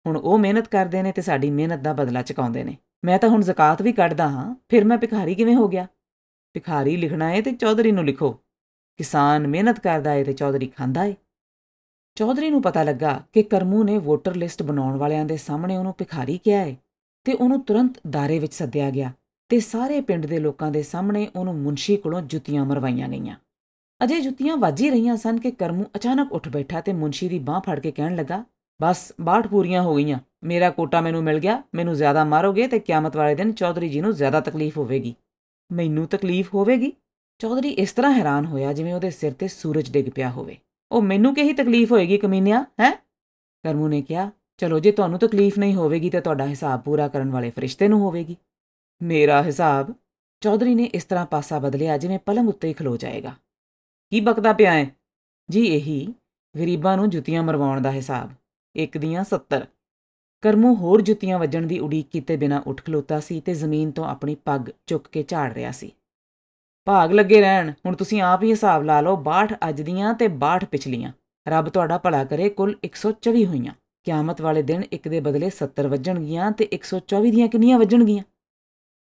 ਹੁਣ 0.07 0.17
ਉਹ 0.17 0.39
ਮਿਹਨਤ 0.39 0.69
ਕਰਦੇ 0.69 1.03
ਨੇ 1.03 1.13
ਤੇ 1.13 1.23
ਸਾਡੀ 1.23 1.51
ਮਿਹਨਤ 1.51 1.81
ਦਾ 1.81 1.93
ਬਦਲਾ 1.93 2.23
ਚੁਕਾਉਂਦੇ 2.23 2.65
ਨੇ। 2.65 2.77
ਮੈਂ 3.05 3.19
ਤਾਂ 3.19 3.29
ਹੁਣ 3.29 3.41
ਜ਼ਕਾਤ 3.41 3.83
ਵੀ 3.83 3.93
ਕੱਢਦਾ 3.93 4.29
ਹਾਂ। 4.29 4.55
ਫਿਰ 4.69 4.85
ਮੈਂ 4.85 4.99
ਭਿਖਾਰੀ 4.99 5.35
ਕਿਵੇਂ 5.35 5.57
ਹੋ 5.57 5.69
ਗਿਆ? 5.69 5.87
ਭਿਖਾਰੀ 6.53 6.97
ਲਿਖਣਾ 6.97 7.31
ਹੈ 7.31 7.41
ਤੇ 7.41 7.53
ਚੌਧਰੀ 7.53 7.93
ਨੂੰ 7.93 8.05
ਲਿਖੋ। 8.05 8.33
ਕਿਸਾਨ 8.97 9.47
ਮਿਹਨਤ 9.47 9.81
ਕਰਦਾ 9.81 10.11
ਹੈ 10.11 10.25
ਤੇ 10.25 10.33
ਚੌਧਰੀ 10.33 10.67
ਖਾਂਦਾ 10.67 11.05
ਹੈ 11.05 11.15
ਚੌਧਰੀ 12.15 12.51
ਨੂੰ 12.51 12.63
ਪਤਾ 12.63 12.83
ਲੱਗਾ 12.83 13.23
ਕਿ 13.33 13.43
ਕਰਮੂ 13.43 13.83
ਨੇ 13.83 13.99
ਵੋਟਰ 13.99 14.35
ਲਿਸਟ 14.35 14.63
ਬਣਾਉਣ 14.63 14.97
ਵਾਲਿਆਂ 14.97 15.25
ਦੇ 15.25 15.37
ਸਾਹਮਣੇ 15.37 15.77
ਉਹਨੂੰ 15.77 15.95
ਭਿਖਾਰੀ 15.99 16.39
ਕਿਹਾ 16.39 16.61
ਹੈ 16.61 16.77
ਤੇ 17.25 17.33
ਉਹਨੂੰ 17.33 17.65
ਤੁਰੰਤ 17.65 18.01
ਦਾਰੇ 18.11 18.39
ਵਿੱਚ 18.39 18.55
ਸੱਦਿਆ 18.55 18.91
ਗਿਆ 18.91 19.13
ਤੇ 19.49 19.61
ਸਾਰੇ 19.61 20.01
ਪਿੰਡ 20.01 20.27
ਦੇ 20.27 20.39
ਲੋਕਾਂ 20.39 20.71
ਦੇ 20.71 20.83
ਸਾਹਮਣੇ 20.83 21.29
ਉਹਨੂੰ 21.37 21.59
ਮੁੰਸ਼ੀ 21.59 21.97
ਕੋਲੋਂ 21.97 22.21
ਜੁੱਤੀਆਂ 22.23 22.65
ਮਰਵਾਈਆਂ 22.65 23.09
ਗਈਆਂ। 23.09 23.37
ਅਜੇ 24.05 24.21
ਜੁੱਤੀਆਂ 24.21 24.57
ਵੱਜੀ 24.57 24.91
ਰਹੀਆਂ 24.91 25.17
ਸਨ 25.17 25.39
ਕਿ 25.39 25.51
ਕਰਮੂ 25.51 25.85
ਅਚਾਨਕ 25.97 26.33
ਉੱਠ 26.33 26.49
ਬੈਠਾ 26.49 26.81
ਤੇ 26.81 26.93
ਮੁੰਸ਼ੀ 26.93 27.29
ਦੀ 27.29 27.39
ਬਾਹ 27.39 27.61
ਫੜ 27.61 27.81
ਕੇ 27.81 27.91
ਕਹਿਣ 27.91 28.17
ਲੱਗਾ, 28.17 28.45
ਬਸ 28.83 29.13
ਬਾਠ 29.21 29.47
ਪੂਰੀਆਂ 29.47 29.83
ਹੋ 29.83 29.97
ਗਈਆਂ। 29.97 30.19
ਮੇਰਾ 30.45 30.71
ਕੋਟਾ 30.71 31.01
ਮੈਨੂੰ 31.01 31.23
ਮਿਲ 31.23 31.39
ਗਿਆ, 31.39 31.63
ਮੈਨੂੰ 31.75 31.95
ਜ਼ਿਆਦਾ 31.95 32.25
ਮਾਰੋਗੇ 32.25 32.67
ਤੇ 32.67 32.79
ਕਿਆਮਤ 32.79 33.17
ਵਾਲੇ 33.17 33.35
ਦਿਨ 33.35 33.53
ਚੌਧਰੀ 33.53 33.89
ਜੀ 33.89 34.01
ਨੂੰ 34.01 34.15
ਜ਼ਿਆਦਾ 34.15 34.41
ਤਕਲੀਫ 34.41 34.79
ਹੋਵੇਗੀ। 34.79 35.15
ਮੈਨੂੰ 35.73 36.07
ਤਕਲੀਫ 36.07 36.55
ਹੋਵੇਗੀ? 36.55 36.93
ਚੌਧਰੀ 37.39 37.69
ਇਸ 37.69 37.93
ਤਰ੍ਹਾਂ 37.93 38.13
ਹੈਰਾਨ 38.13 38.47
ਹੋਇਆ 38.47 38.73
ਜਿਵੇਂ 38.73 38.95
ਉਹਦੇ 38.95 39.11
ਸਿਰ 39.11 39.33
ਤੇ 39.33 39.49
ਸੂਰਜ 39.49 39.91
ਡਿੱਗ 39.91 40.07
ਪਿਆ 40.15 40.31
ਹੋਵੇ। 40.31 40.57
ਉਹ 40.93 41.03
ਮੈਨੂੰ 41.03 41.35
ਕਿਹੀ 41.35 41.53
ਤਕਲੀਫ 41.53 41.93
ਹੋਏਗੀ 41.93 42.19
ਕਮੀਨਿਆ, 42.19 42.67
ਹੈ? 42.81 42.91
ਕਰਮੂ 43.65 43.89
ਨੇ 43.89 44.03
ਕਿਹਾ, 44.03 44.31
ਚਲੋ 44.57 44.79
ਜੇ 44.79 44.93
ਤੁਹਾਨੂੰ 44.93 45.19
ਤਕਲੀਫ 45.19 45.59
ਨਹੀਂ 45.59 45.75
ਹੋਵੇਗੀ 45.75 46.11
ਤੇ 46.11 46.21
ਤੁਹਾਡਾ 46.21 46.47
ਹਿਸਾਬ 46.47 46.81
ਪੂਰਾ 46.81 47.09
ਕਰਨ 47.09 47.31
ਵਾਲੇ 47.31 47.51
ਫਰਿਸ਼ਤੇ 47.51 47.89
ਨੂੰ 47.89 48.01
ਹੋਵੇਗੀ। 48.01 48.37
ਮੇਰਾ 49.03 49.43
ਹਿਸਾਬ, 49.43 49.95
ਚੌਧਰੀ 50.41 50.75
ਨੇ 50.75 50.85
ਇਸ 50.85 51.05
ਤਰ੍ਹਾਂ 51.05 51.27
ਪਾਸਾ 51.27 51.59
ਬਦਲਿਆ 51.59 51.99
ਜਿਵੇਂ 51.99 52.19
ਪਲੰਗ 52.19 52.49
ਉੱਤੇ 52.49 52.69
ਹੀ 52.69 52.73
ਖਲੋ 52.73 52.97
ਜਾਏਗਾ। 52.97 53.35
ਕੀ 54.11 54.21
ਬਕਦਾ 54.21 54.53
ਪਿਆ 54.53 54.73
ਹੈ 54.73 54.91
ਜੀ 55.51 55.67
ਇਹੀ, 55.67 56.15
ਗਰੀਬਾਂ 56.59 56.97
ਨੂੰ 56.97 57.11
ਜੁੱਤੀਆਂ 57.11 57.43
ਮਰਵਾਉਣ 57.43 57.81
ਦਾ 57.81 57.93
ਹਿਸਾਬ, 57.93 58.31
ਇੱਕ 58.77 58.99
ਦੀਆਂ 58.99 59.25
70 59.25 59.67
ਕਰਮੂ 60.43 60.75
ਹੋਰ 60.75 61.01
ਜੁੱਤੀਆਂ 61.01 61.39
ਵੱਜਣ 61.39 61.67
ਦੀ 61.67 61.79
ਉਡੀਕ 61.79 62.09
ਕੀਤੇ 62.09 62.37
ਬਿਨਾ 62.37 62.63
ਉੱਠ 62.67 62.85
ਖਲੋਤਾ 62.85 63.21
ਸੀ 63.21 63.41
ਤੇ 63.41 63.55
ਜ਼ਮੀਨ 63.55 63.91
ਤੋਂ 63.91 64.05
ਆਪਣੀ 64.05 64.35
ਪੱਗ 64.35 64.71
ਚੁੱਕ 64.87 65.09
ਕੇ 65.09 65.23
ਝਾੜ 65.23 65.53
ਰਿਹਾ 65.53 65.71
ਸੀ। 65.71 65.93
ਭਾਗ 66.87 67.13
ਲੱਗੇ 67.13 67.41
ਰਹਿਣ। 67.41 67.73
ਹੁਣ 67.87 67.97
ਤੁਸੀਂ 67.97 68.21
ਆਪ 68.23 68.43
ਹੀ 68.43 68.51
ਹਿਸਾਬ 68.51 68.83
ਲਾ 68.83 69.01
ਲਓ 69.01 69.17
62 69.17 69.55
ਅੱਜ 69.69 69.83
ਦੀਆਂ 69.83 70.15
ਤੇ 70.15 70.29
62 70.39 70.65
ਪਿਛਲੀਆਂ। 70.65 71.13
ਰੱਬ 71.47 71.69
ਤੁਹਾਡਾ 71.69 71.99
ਭਲਾ 71.99 72.25
ਕਰੇ, 72.25 72.49
ਕੁੱਲ 72.49 72.75
124 72.85 73.45
ਹੋਈਆਂ। 73.47 73.75
ਕਿਆਮਤ 74.07 74.41
ਵਾਲੇ 74.41 74.63
ਦਿਨ 74.63 74.83
ਇੱਕ 74.93 75.09
ਦੇ 75.09 75.21
ਬਦਲੇ 75.21 75.51
70 75.51 75.87
ਵੱਜਣਗੀਆਂ 75.87 76.51
ਤੇ 76.53 76.69
124 76.73 77.31
ਦੀਆਂ 77.31 77.49
ਕਿੰਨੀਆਂ 77.49 77.79
ਵੱਜਣਗੀਆਂ? 77.79 78.25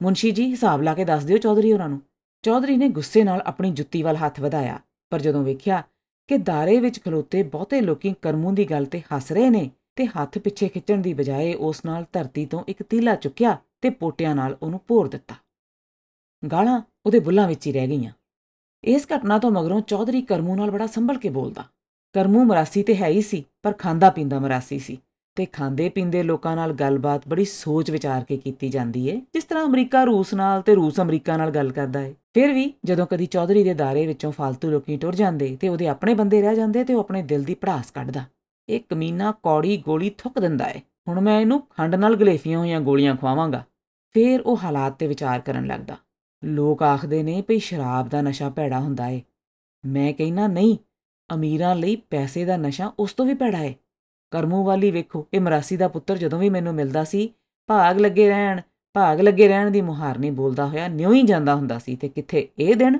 ਮੁੰਸ਼ੀ 0.01 0.31
ਜੀ, 0.31 0.51
ਹਿਸਾਬ 0.51 0.83
ਲਾ 0.83 0.95
ਕੇ 0.95 1.05
ਦੱਸ 1.05 1.25
ਦਿਓ 1.25 1.39
ਚੌਧਰੀ 1.39 1.73
ਹੋਰਾਂ 1.73 1.89
ਨੂੰ। 1.89 2.01
ਚੌਧਰੀ 2.45 2.77
ਨੇ 2.77 2.89
ਗੁੱਸੇ 2.89 3.25
ਨਾਲ 3.25 3.43
ਆਪਣੀ 3.47 3.71
ਜੁੱਤੀ 3.71 4.03
ਵੱਲ 4.03 4.17
ਹੱਥ 4.17 4.41
ਵਧਾਇਆ, 4.41 4.79
ਪਰ 5.13 5.21
ਜਦੋਂ 5.21 5.43
ਵੇਖਿਆ 5.45 5.83
ਕਿ 6.29 6.39
ਦਾਰੇ 6.39 6.79
ਵਿੱਚ 6.81 7.01
ਖਲੋਤੇ 7.05 7.43
ਬਹੁਤੇ 7.43 7.81
ਲੋਕੀ 7.81 8.15
ਕਰਮੂ 8.23 8.53
ਦੀ 8.53 8.65
ਗੱਲ 8.65 8.85
ਤੇ 8.85 9.03
ਹੱਸ 9.15 9.33
ਰਹੇ 9.33 9.51
ਨੇ 9.51 9.71
ਤੇ 9.97 10.07
ਹੱਥ 10.07 10.39
ਪਿੱਛੇ 10.39 10.69
ਖਿੱਚਣ 10.69 11.03
ਦੀ 11.03 11.15
ਬਜਾਏ 11.15 11.55
ਉਸ 11.55 11.85
ਨਾਲ 11.85 12.05
ਧਰਤੀ 12.13 12.47
ਤੋਂ 12.47 12.63
ਇੱਕ 12.69 12.83
ਤੀਲਾ 12.83 13.15
ਚੁੱਕਿਆ 13.15 13.57
ਤੇ 13.81 13.91
ਪੋਟਿਆਂ 13.91 14.35
ਨਾਲ 14.35 14.57
ਉਹਨੂੰ 14.63 14.81
ਭੋਰ 14.89 15.09
ਦਿੱਤਾ। 15.09 15.35
ਗਾਲਾਂ 16.53 16.81
ਉਹਦੇ 17.07 17.19
ਬੁੱਲਾਂ 17.19 17.49
ਵਿੱਚ 17.49 17.67
ਹੀ 17.67 17.73
ਰਹਿ 17.73 17.87
ਗਈਆਂ। 17.87 18.13
ਇਸ 18.85 19.07
ਘਟਨਾ 19.17 19.39
ਤੋਂ 19.39 19.51
ਮਗਰੋਂ 19.51 19.81
ਚੌਧਰੀ 19.81 20.23
ਕਰਮੂ 20.23 20.57
ਨਾਲ 20.57 20.71
ਬੜਾ 20.71 20.87
ਸੰਭਲ 20.87 21.19
ਕੇ 21.19 21.29
ਬੋਲਦਾ। 21.29 21.65
ਕਰਮੂ 22.13 22.45
ਮਰਾਸੀ 22.45 22.83
ਤੇ 22.83 22.97
ਹੈ 22.97 23.07
ਹੀ 23.07 23.23
ਸੀ, 23.23 23.45
ਪਰ 23.63 23.73
ਖਾਂਦਾ 23.73 24.11
ਪੀਂਦਾ 24.11 24.39
ਮਰਾਸੀ 24.39 24.79
ਸੀ 24.79 24.99
ਤੇ 25.37 25.47
ਖਾਂਦੇ 25.47 25.89
ਪੀਂਦੇ 25.89 26.23
ਲੋਕਾਂ 26.23 26.57
ਨਾਲ 26.57 26.73
ਗੱਲਬਾਤ 26.73 27.29
ਬੜੀ 27.29 27.45
ਸੋਚ 27.45 27.91
ਵਿਚਾਰ 27.91 28.25
ਕੇ 28.25 28.37
ਕੀਤੀ 28.37 28.69
ਜਾਂਦੀ 28.69 29.09
ਏ, 29.09 29.21
ਜਿਸ 29.35 29.45
ਤਰ੍ਹਾਂ 29.45 29.65
ਅਮਰੀਕਾ 29.65 30.05
ਰੂਸ 30.05 30.35
ਨਾਲ 30.35 30.63
ਤੇ 30.63 30.75
ਰੂਸ 30.75 31.01
ਅਮਰੀਕਾ 31.01 31.37
ਨਾਲ 31.37 31.51
ਗੱਲ 31.51 31.73
ਕਰਦਾ 31.73 32.01
ਏ। 32.01 32.15
ਫਿਰ 32.35 32.53
ਵੀ 32.53 32.73
ਜਦੋਂ 32.85 33.07
ਕਦੀ 33.07 33.27
ਚੌਧਰੀ 33.27 33.65
ਦੇ 33.65 33.75
ਦਾਰੇ 33.75 34.07
ਵਿੱਚੋਂ 34.07 34.33
ਫालतू 34.33 34.71
ਲੋਕੀ 34.71 34.97
ਟੁਰ 34.97 35.15
ਜਾਂਦੇ 35.15 35.57
ਤੇ 35.61 35.69
ਉਹਦੇ 35.69 35.89
ਆਪਣੇ 35.89 36.15
ਬੰਦੇ 36.15 36.43
ਰਹਿ 36.43 36.57
ਜਾਂਦੇ 36.57 36.85
ਤੇ 36.85 36.95
ਉਹ 36.95 37.01
ਆਪਣੇ 37.01 37.23
ਦਿਲ 37.23 37.45
ਦੀ 37.45 37.55
ਪੜਾਸ 37.55 37.91
ਕੱਢਦਾ। 37.91 38.25
ਇਹ 38.69 38.81
ਕਮੀਨਾ 38.89 39.33
ਕੌੜੀ 39.43 39.77
ਗੋਲੀ 39.77 40.11
ਥੁੱਕ 40.11 40.39
ਦਿੰਦਾ 40.39 40.69
ਏ। 40.69 40.81
ਹੁਣ 41.09 41.21
ਮੈਂ 41.21 41.41
ਇਹਨੂੰ 41.41 41.61
ਖੰਡ 41.61 41.95
ਨਾਲ 41.95 42.17
ਗਲੇਫੀਆਂ 42.17 42.59
ਹੋਈਆਂ 42.59 42.81
ਗੋਲੀਆਂ 42.81 43.17
ਖਵਾਵਾਂਗਾ। 43.17 43.65
ਫਿਰ 44.13 44.41
ਉਹ 44.41 44.59
ਹਾਲਾਤ 44.65 44.93
ਤੇ 44.93 45.07
ਵਿਚਾਰ 45.07 45.41
ਕਰਨ 45.41 45.67
ਲੱਗਦਾ। 45.67 45.97
ਲੋਕ 46.45 46.83
ਆਖਦੇ 46.83 47.23
ਨੇ 47.23 47.43
ਭਈ 47.43 47.59
ਸ਼ਰਾਬ 47.59 48.09
ਦਾ 48.09 48.23
ਨਸ਼ਾ 48.23 48.51
ਭੈੜਾ 48.51 48.81
ਹੁੰਦਾ 48.81 49.09
ਏ। 49.09 49.23
ਮੈਂ 49.87 50.13
ਕਹਿੰਨਾ, 50.13 50.47
ਨਹੀਂ, 50.47 50.77
ਅਮੀਰਾਂ 51.35 51.77
ਲਈ 51.77 51.97
ਪੈਸੇ 51.97 52.45
ਦਾ 52.45 52.57
ਨਸ਼ਾ 52.57 52.93
ਉਸ 52.99 53.13
ਤੋਂ 53.13 53.27
ਵੀ 53.27 53.35
ਭੈੜਾ 53.35 53.63
ਏ। 53.63 53.75
ਕਰਮੂ 54.31 54.65
ਵਾਲੀ 54.65 54.91
ਵੇਖੋ, 54.91 55.27
ਇਹ 55.35 55.41
ਮਰਾਸੀ 55.41 55.77
ਦਾ 55.77 55.89
ਪੁੱਤਰ 55.89 56.17
ਜਦੋਂ 56.17 56.39
ਵੀ 56.39 56.51
ਮੈਨੂੰ 56.51 56.75
ਮਿਲਦਾ 56.75 57.05
ਸੀ, 57.05 57.35
ਭਾਗ 57.67 57.99
ਲੱਗੇ 57.99 58.29
ਰਹਿਣ, 58.29 58.61
ਭਾਗ 58.93 59.21
ਲੱਗੇ 59.21 59.49
ਰਹਿਣ 59.49 59.71
ਦੀ 59.71 59.81
ਮੁਹਾਰਨੀ 59.81 60.31
ਬੋਲਦਾ 60.31 60.67
ਹੋਇਆ, 60.67 60.89
ਨਿਉ 60.89 61.13
ਹੀ 61.13 61.23
ਜਾਂਦਾ 61.23 61.55
ਹੁੰਦਾ 61.55 61.79
ਸੀ। 61.79 61.97
ਤੇ 61.97 62.09
ਕਿੱਥੇ 62.09 62.49
ਇਹ 62.59 62.77
ਦਿਨ 62.77 62.99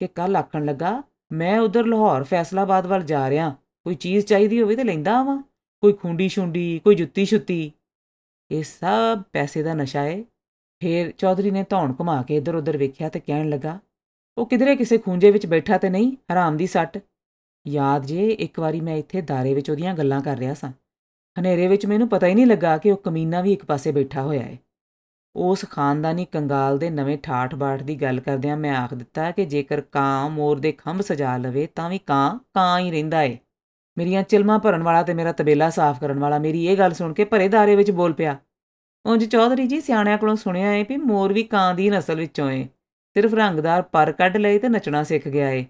ਕਿ 0.00 0.06
ਕੱਲ 0.06 0.36
ਆਖਣ 0.36 0.64
ਲੱਗਾ, 0.64 1.02
ਮੈਂ 1.32 1.60
ਉਧਰ 1.60 1.86
ਲਾਹੌਰ 1.86 2.24
ਫੈਸਲਾਬਾਦ 2.24 2.86
ਵੱਲ 2.86 3.02
ਜਾ 3.02 3.30
ਰਿਹਾ, 3.30 3.50
ਕੋਈ 3.84 3.94
ਚੀਜ਼ 3.94 4.26
ਚਾਹੀਦੀ 4.26 4.62
ਹੋਵੇ 4.62 4.76
ਤੇ 4.76 4.84
ਲੈਂਦਾ 4.84 5.18
ਆਵਾਂ, 5.18 5.42
ਕੋਈ 5.80 5.92
ਖੁੰਡੀ 5.92 6.28
ਛੁੰਡੀ 6.28 6.80
ਕੋਈ 6.84 6.94
ਜੁੱਤੀ 6.94 7.24
ਛੁੱਤੀ 7.24 7.72
ਇਹ 8.50 8.64
ਸਭ 8.64 9.22
ਪੈਸੇ 9.32 9.62
ਦਾ 9.62 9.74
ਨਸ਼ਾ 9.74 10.06
ਏ। 10.06 10.24
ਫੇਰ 10.80 11.10
ਚੌਧਰੀ 11.10 11.50
ਨੇ 11.50 11.64
ਧੌਣ 11.70 11.94
ਘੁਮਾ 12.00 12.22
ਕੇ 12.22 12.36
ਇੱਧਰ 12.36 12.54
ਉੱਧਰ 12.54 12.76
ਵੇਖਿਆ 12.76 13.08
ਤੇ 13.08 13.20
ਕਹਿਣ 13.20 13.48
ਲੱਗਾ, 13.48 13.78
ਉਹ 14.38 14.46
ਕਿਧਰੇ 14.46 14.76
ਕਿਸੇ 14.76 14.98
ਖੂੰਜੇ 14.98 15.30
ਵਿੱਚ 15.30 15.46
ਬੈਠਾ 15.46 15.78
ਤੇ 15.78 15.90
ਨਹੀਂ, 15.90 16.16
ਹਰਾਮ 16.32 16.56
ਦੀ 16.56 16.66
ਸੱਟ? 16.66 16.98
ਯਾਦ 17.66 18.04
ਜੇ, 18.06 18.28
ਇੱਕ 18.28 18.58
ਵਾਰੀ 18.60 18.80
ਮੈਂ 18.80 18.96
ਇੱਥੇ 18.96 19.20
ਦਾਰੇ 19.20 19.54
ਵਿੱਚ 19.54 19.70
ਉਹਦੀਆਂ 19.70 19.94
ਗੱਲਾਂ 19.94 20.20
ਕਰ 20.20 20.36
ਰਿਹਾ 20.36 20.54
ਸਾਂ। 20.54 20.72
ਹਨੇਰੇ 21.36 21.66
ਵਿੱਚ 21.68 21.86
ਮੈਨੂੰ 21.86 22.08
ਪਤਾ 22.08 22.26
ਹੀ 22.26 22.34
ਨਹੀਂ 22.34 22.46
ਲੱਗਾ 22.46 22.78
ਕਿ 22.78 22.90
ਉਹ 22.90 22.96
ਕਮੀਨਾ 22.96 23.40
ਵੀ 23.40 23.52
ਇੱਕ 23.52 23.64
ਪਾਸੇ 23.64 23.92
ਬੈਠਾ 23.92 24.22
ਹੋਇਆ 24.22 24.42
ਹੈ 24.42 24.58
ਉਸ 25.36 25.64
ਖਾਨਦਾਨੀ 25.70 26.24
ਕੰਗਾਲ 26.24 26.78
ਦੇ 26.78 26.90
ਨਵੇਂ 26.90 27.18
ਠਾਠ 27.18 27.54
ਬਾਠ 27.54 27.82
ਦੀ 27.82 27.94
ਗੱਲ 27.94 28.20
ਕਰਦਿਆਂ 28.20 28.56
ਮੈਂ 28.56 28.76
ਆਖ 28.76 28.94
ਦਿੱਤਾ 28.94 29.30
ਕਿ 29.30 29.44
ਜੇਕਰ 29.44 29.80
ਕਾਂ 29.80 30.30
ਮੋਰ 30.30 30.58
ਦੇ 30.58 30.72
ਖੰਭ 30.72 31.00
ਸਜਾ 31.00 31.36
ਲਵੇ 31.36 31.66
ਤਾਂ 31.66 31.90
ਵੀ 31.90 31.98
ਕਾਂ 31.98 32.38
ਕਾਂ 32.54 32.78
ਹੀ 32.78 32.90
ਰਹਿੰਦਾ 32.90 33.22
ਏ। 33.22 33.38
ਮੇਰੀਆਂ 33.98 34.22
ਚਿਲਮਾਂ 34.22 34.58
ਭਰਨ 34.58 34.82
ਵਾਲਾ 34.82 35.02
ਤੇ 35.02 35.14
ਮੇਰਾ 35.14 35.32
ਤਬੇਲਾ 35.32 35.70
ਸਾਫ਼ 35.70 36.00
ਕਰਨ 36.00 36.18
ਵਾਲਾ 36.18 36.38
ਮੇਰੀ 36.38 36.66
ਇਹ 36.66 36.76
ਗੱਲ 36.76 36.92
ਸੁਣ 36.92 37.12
ਕੇ 37.12 37.24
ਭਰੇ 37.24 37.48
ਦਾਰੇ 37.48 37.76
ਵਿੱਚ 37.76 37.90
ਬੋਲ 37.90 38.12
ਪਿਆ। 38.12 38.36
ਉਂਝ 39.06 39.24
ਚੌਧਰੀ 39.24 39.66
ਜੀ 39.66 39.80
ਸਿਆਣਿਆਂ 39.80 40.18
ਕੋਲੋਂ 40.18 40.36
ਸੁਣਿਆ 40.36 40.72
ਏ 40.72 40.84
ਵੀ 40.88 40.96
ਮੋਰ 40.96 41.32
ਵੀ 41.32 41.42
ਕਾਂ 41.42 41.74
ਦੀ 41.74 41.90
ਨਸਲ 41.90 42.14
ਵਿੱਚੋਂ 42.14 42.50
ਏ। 42.50 42.64
ਸਿਰਫ 43.14 43.34
ਰੰਗਦਾਰ 43.34 43.82
ਪਰ 43.82 44.12
ਕੱਢ 44.12 44.36
ਲਈ 44.36 44.58
ਤੇ 44.58 44.68
ਨੱਚਣਾ 44.68 45.02
ਸਿੱਖ 45.02 45.28
ਗਿਆ 45.28 45.50
ਏ। 45.50 45.66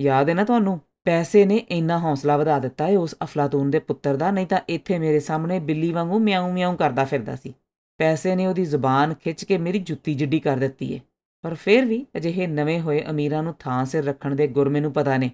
ਯਾਦ 0.00 0.28
ਹੈ 0.28 0.34
ਨਾ 0.34 0.44
ਤੁਹਾਨੂੰ? 0.44 0.80
ਪੈਸੇ 1.04 1.44
ਨੇ 1.44 1.56
ਇੰਨਾ 1.56 1.98
ਹੌਸਲਾ 1.98 2.36
ਵਧਾ 2.36 2.58
ਦਿੱਤਾ 2.58 2.88
ਏ 2.88 2.96
ਉਸ 2.96 3.14
ਅਫਲਾਤੂਨ 3.22 3.70
ਦੇ 3.70 3.78
ਪੁੱਤਰ 3.78 4.16
ਦਾ, 4.16 4.30
ਨਹੀਂ 4.30 4.46
ਤਾਂ 4.46 4.60
ਇੱਥੇ 4.68 4.98
ਮੇਰੇ 4.98 5.20
ਸਾਹਮਣੇ 5.20 5.58
ਬਿੱਲੀ 5.58 5.92
ਵਾਂਗੂ 5.92 6.18
ਮਿਆਉਂ 6.18 6.52
ਮਿਆਉਂ 6.52 6.76
ਕਰਦਾ 6.76 7.04
ਫਿਰਦਾ 7.04 7.36
ਸੀ। 7.36 7.54
ਪੈਸੇ 7.98 8.34
ਨੇ 8.34 8.46
ਉਹਦੀ 8.46 8.64
ਜ਼ੁਬਾਨ 8.64 9.14
ਖਿੱਚ 9.14 9.44
ਕੇ 9.44 9.58
ਮੇਰੀ 9.58 9.78
ਜੁੱਤੀ 9.78 10.14
ਜਿੱਡੀ 10.14 10.40
ਕਰ 10.40 10.56
ਦਿੱਤੀ 10.56 10.92
ਏ। 10.92 11.00
ਪਰ 11.42 11.54
ਫਿਰ 11.54 11.84
ਵੀ 11.84 12.06
ਅਜਿਹੇ 12.16 12.46
ਨਵੇਂ 12.46 12.80
ਹੋਏ 12.80 13.04
ਅਮੀਰਾਂ 13.10 13.42
ਨੂੰ 13.42 13.54
ਥਾਂ 13.58 13.84
ਸਿਰ 13.84 14.04
ਰੱਖਣ 14.04 14.34
ਦੇ 14.34 14.46
ਗੁਰ 14.46 14.68
ਮੈਨੂੰ 14.68 14.92
ਪਤਾ 14.92 15.16
ਨੇ। 15.16 15.30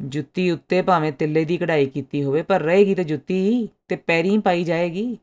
ਜੁੱਤੀ 0.00 0.50
ਉੱਤੇ 0.50 0.82
ਭਾਵੇਂ 0.82 1.12
ਤਿੱਲੇ 1.12 1.44
ਦੀ 1.44 1.56
ਕਢਾਈ 1.56 1.86
ਕੀਤੀ 1.86 2.24
ਹੋਵੇ, 2.24 2.42
ਪਰ 2.42 2.60
ਰਹੇਗੀ 2.62 2.94
ਤੇ 2.94 3.04
ਜੁੱਤੀ 3.04 3.68
ਤੇ 3.88 3.96
ਪੈਰੀਂ 3.96 4.38
ਪਾਈ 4.38 4.64
ਜਾਏਗੀ। 4.64 5.18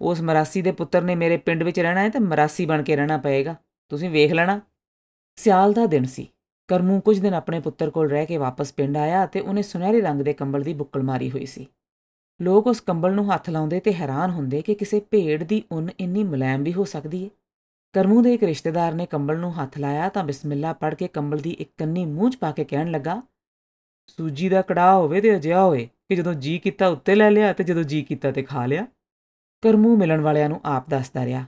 ਉਸ 0.00 0.20
ਮਰਾਸੀ 0.20 0.62
ਦੇ 0.62 0.72
ਪੁੱਤਰ 0.72 1.02
ਨੇ 1.02 1.14
ਮੇਰੇ 1.14 1.36
ਪਿੰਡ 1.36 1.62
ਵਿੱਚ 1.62 1.80
ਰਹਿਣਾ 1.80 2.00
ਹੈ 2.00 2.08
ਤੇ 2.08 2.18
ਮਰਾਸੀ 2.18 2.66
ਬਣ 2.66 2.82
ਕੇ 2.82 2.96
ਰਹਿਣਾ 2.96 3.16
ਪਏਗਾ। 3.16 3.54
ਤੁਸੀਂ 3.88 4.10
ਵੇਖ 4.10 4.32
ਲੈਣਾ। 4.32 4.60
ਸਿਆਲ 5.36 5.72
ਦਾ 5.72 5.86
ਦਿਨ 5.86 6.04
ਸੀ। 6.04 6.28
ਕਰਮੂ 6.68 7.00
ਕੁਝ 7.00 7.18
ਦਿਨ 7.18 7.34
ਆਪਣੇ 7.34 7.60
ਪੁੱਤਰ 7.60 7.90
ਕੋਲ 7.90 8.10
ਰਹਿ 8.10 8.26
ਕੇ 8.26 8.36
ਵਾਪਸ 8.36 8.72
ਪਿੰਡ 8.72 8.96
ਆਇਆ 8.96 9.26
ਤੇ 9.26 9.40
ਉਹਨੇ 9.40 9.62
ਸੁਨਹਿਰੇ 9.62 10.00
ਰੰਗ 10.00 10.20
ਦੇ 10.20 10.32
ਕੰਬਲ 10.32 10.62
ਦੀ 10.62 10.74
ਬੁੱਕਲ 10.74 11.02
ਮਾਰੀ 11.02 11.30
ਹੋਈ 11.30 11.46
ਸੀ। 11.46 11.66
ਲੋਕ 12.42 12.66
ਉਸ 12.66 12.80
ਕੰਬਲ 12.80 13.12
ਨੂੰ 13.12 13.34
ਹੱਥ 13.34 13.50
ਲਾਉਂਦੇ 13.50 13.80
ਤੇ 13.80 13.92
ਹੈਰਾਨ 13.92 14.30
ਹੁੰਦੇ 14.30 14.62
ਕਿ 14.62 14.74
ਕਿਸੇ 14.74 15.00
ਭੇਡ 15.00 15.42
ਦੀ 15.42 15.62
ਉੱਨ 15.72 15.88
ਇੰਨੀ 16.00 16.24
ਮੁਲਾਇਮ 16.24 16.62
ਵੀ 16.62 16.72
ਹੋ 16.72 16.84
ਸਕਦੀ 16.84 17.24
ਹੈ 17.24 17.30
ਕਰਮੂ 17.92 18.22
ਦੇ 18.22 18.34
ਇੱਕ 18.34 18.42
ਰਿਸ਼ਤੇਦਾਰ 18.42 18.94
ਨੇ 18.94 19.06
ਕੰਬਲ 19.06 19.38
ਨੂੰ 19.38 19.62
ਹੱਥ 19.62 19.78
ਲਾਇਆ 19.78 20.08
ਤਾਂ 20.08 20.24
ਬਿਸਮਿਲ੍ਲਾ 20.24 20.72
ਪੜ੍ਹ 20.72 20.96
ਕੇ 20.96 21.08
ਕੰਬਲ 21.08 21.38
ਦੀ 21.38 21.50
ਇੱਕ 21.50 21.70
ਕੰਨੀ 21.78 22.04
ਮੂੰਹ 22.06 22.30
'ਚ 22.30 22.36
ਪਾ 22.36 22.52
ਕੇ 22.52 22.64
ਕਹਿਣ 22.64 22.90
ਲੱਗਾ, 22.90 23.22
ਸੂਜੀ 24.06 24.48
ਦਾ 24.48 24.62
ਕੜਾਹ 24.62 24.96
ਹੋਵੇ 24.96 25.20
ਤੇ 25.20 25.36
ਅਜਿਹਾ 25.36 25.64
ਹੋਵੇ 25.64 25.88
ਕਿ 26.08 26.16
ਜਦੋਂ 26.16 26.34
ਜੀ 26.34 26.58
ਕੀਤਾ 26.58 26.88
ਉੱਤੇ 26.88 27.14
ਲੈ 27.14 27.30
ਲਿਆ 27.30 27.52
ਤੇ 27.52 27.64
ਜਦੋਂ 27.64 27.82
ਜੀ 27.82 28.02
ਕੀਤਾ 28.02 28.32
ਤੇ 28.32 28.42
ਖਾ 28.42 28.66
ਲਿਆ। 28.66 28.86
ਕਰਮੂ 29.62 29.96
ਮਿਲਣ 29.96 30.20
ਵਾਲਿਆਂ 30.20 30.48
ਨੂੰ 30.48 30.60
ਆਪ 30.64 30.90
ਦੱਸਦਾ 30.90 31.24
ਰਿਹਾ। 31.24 31.44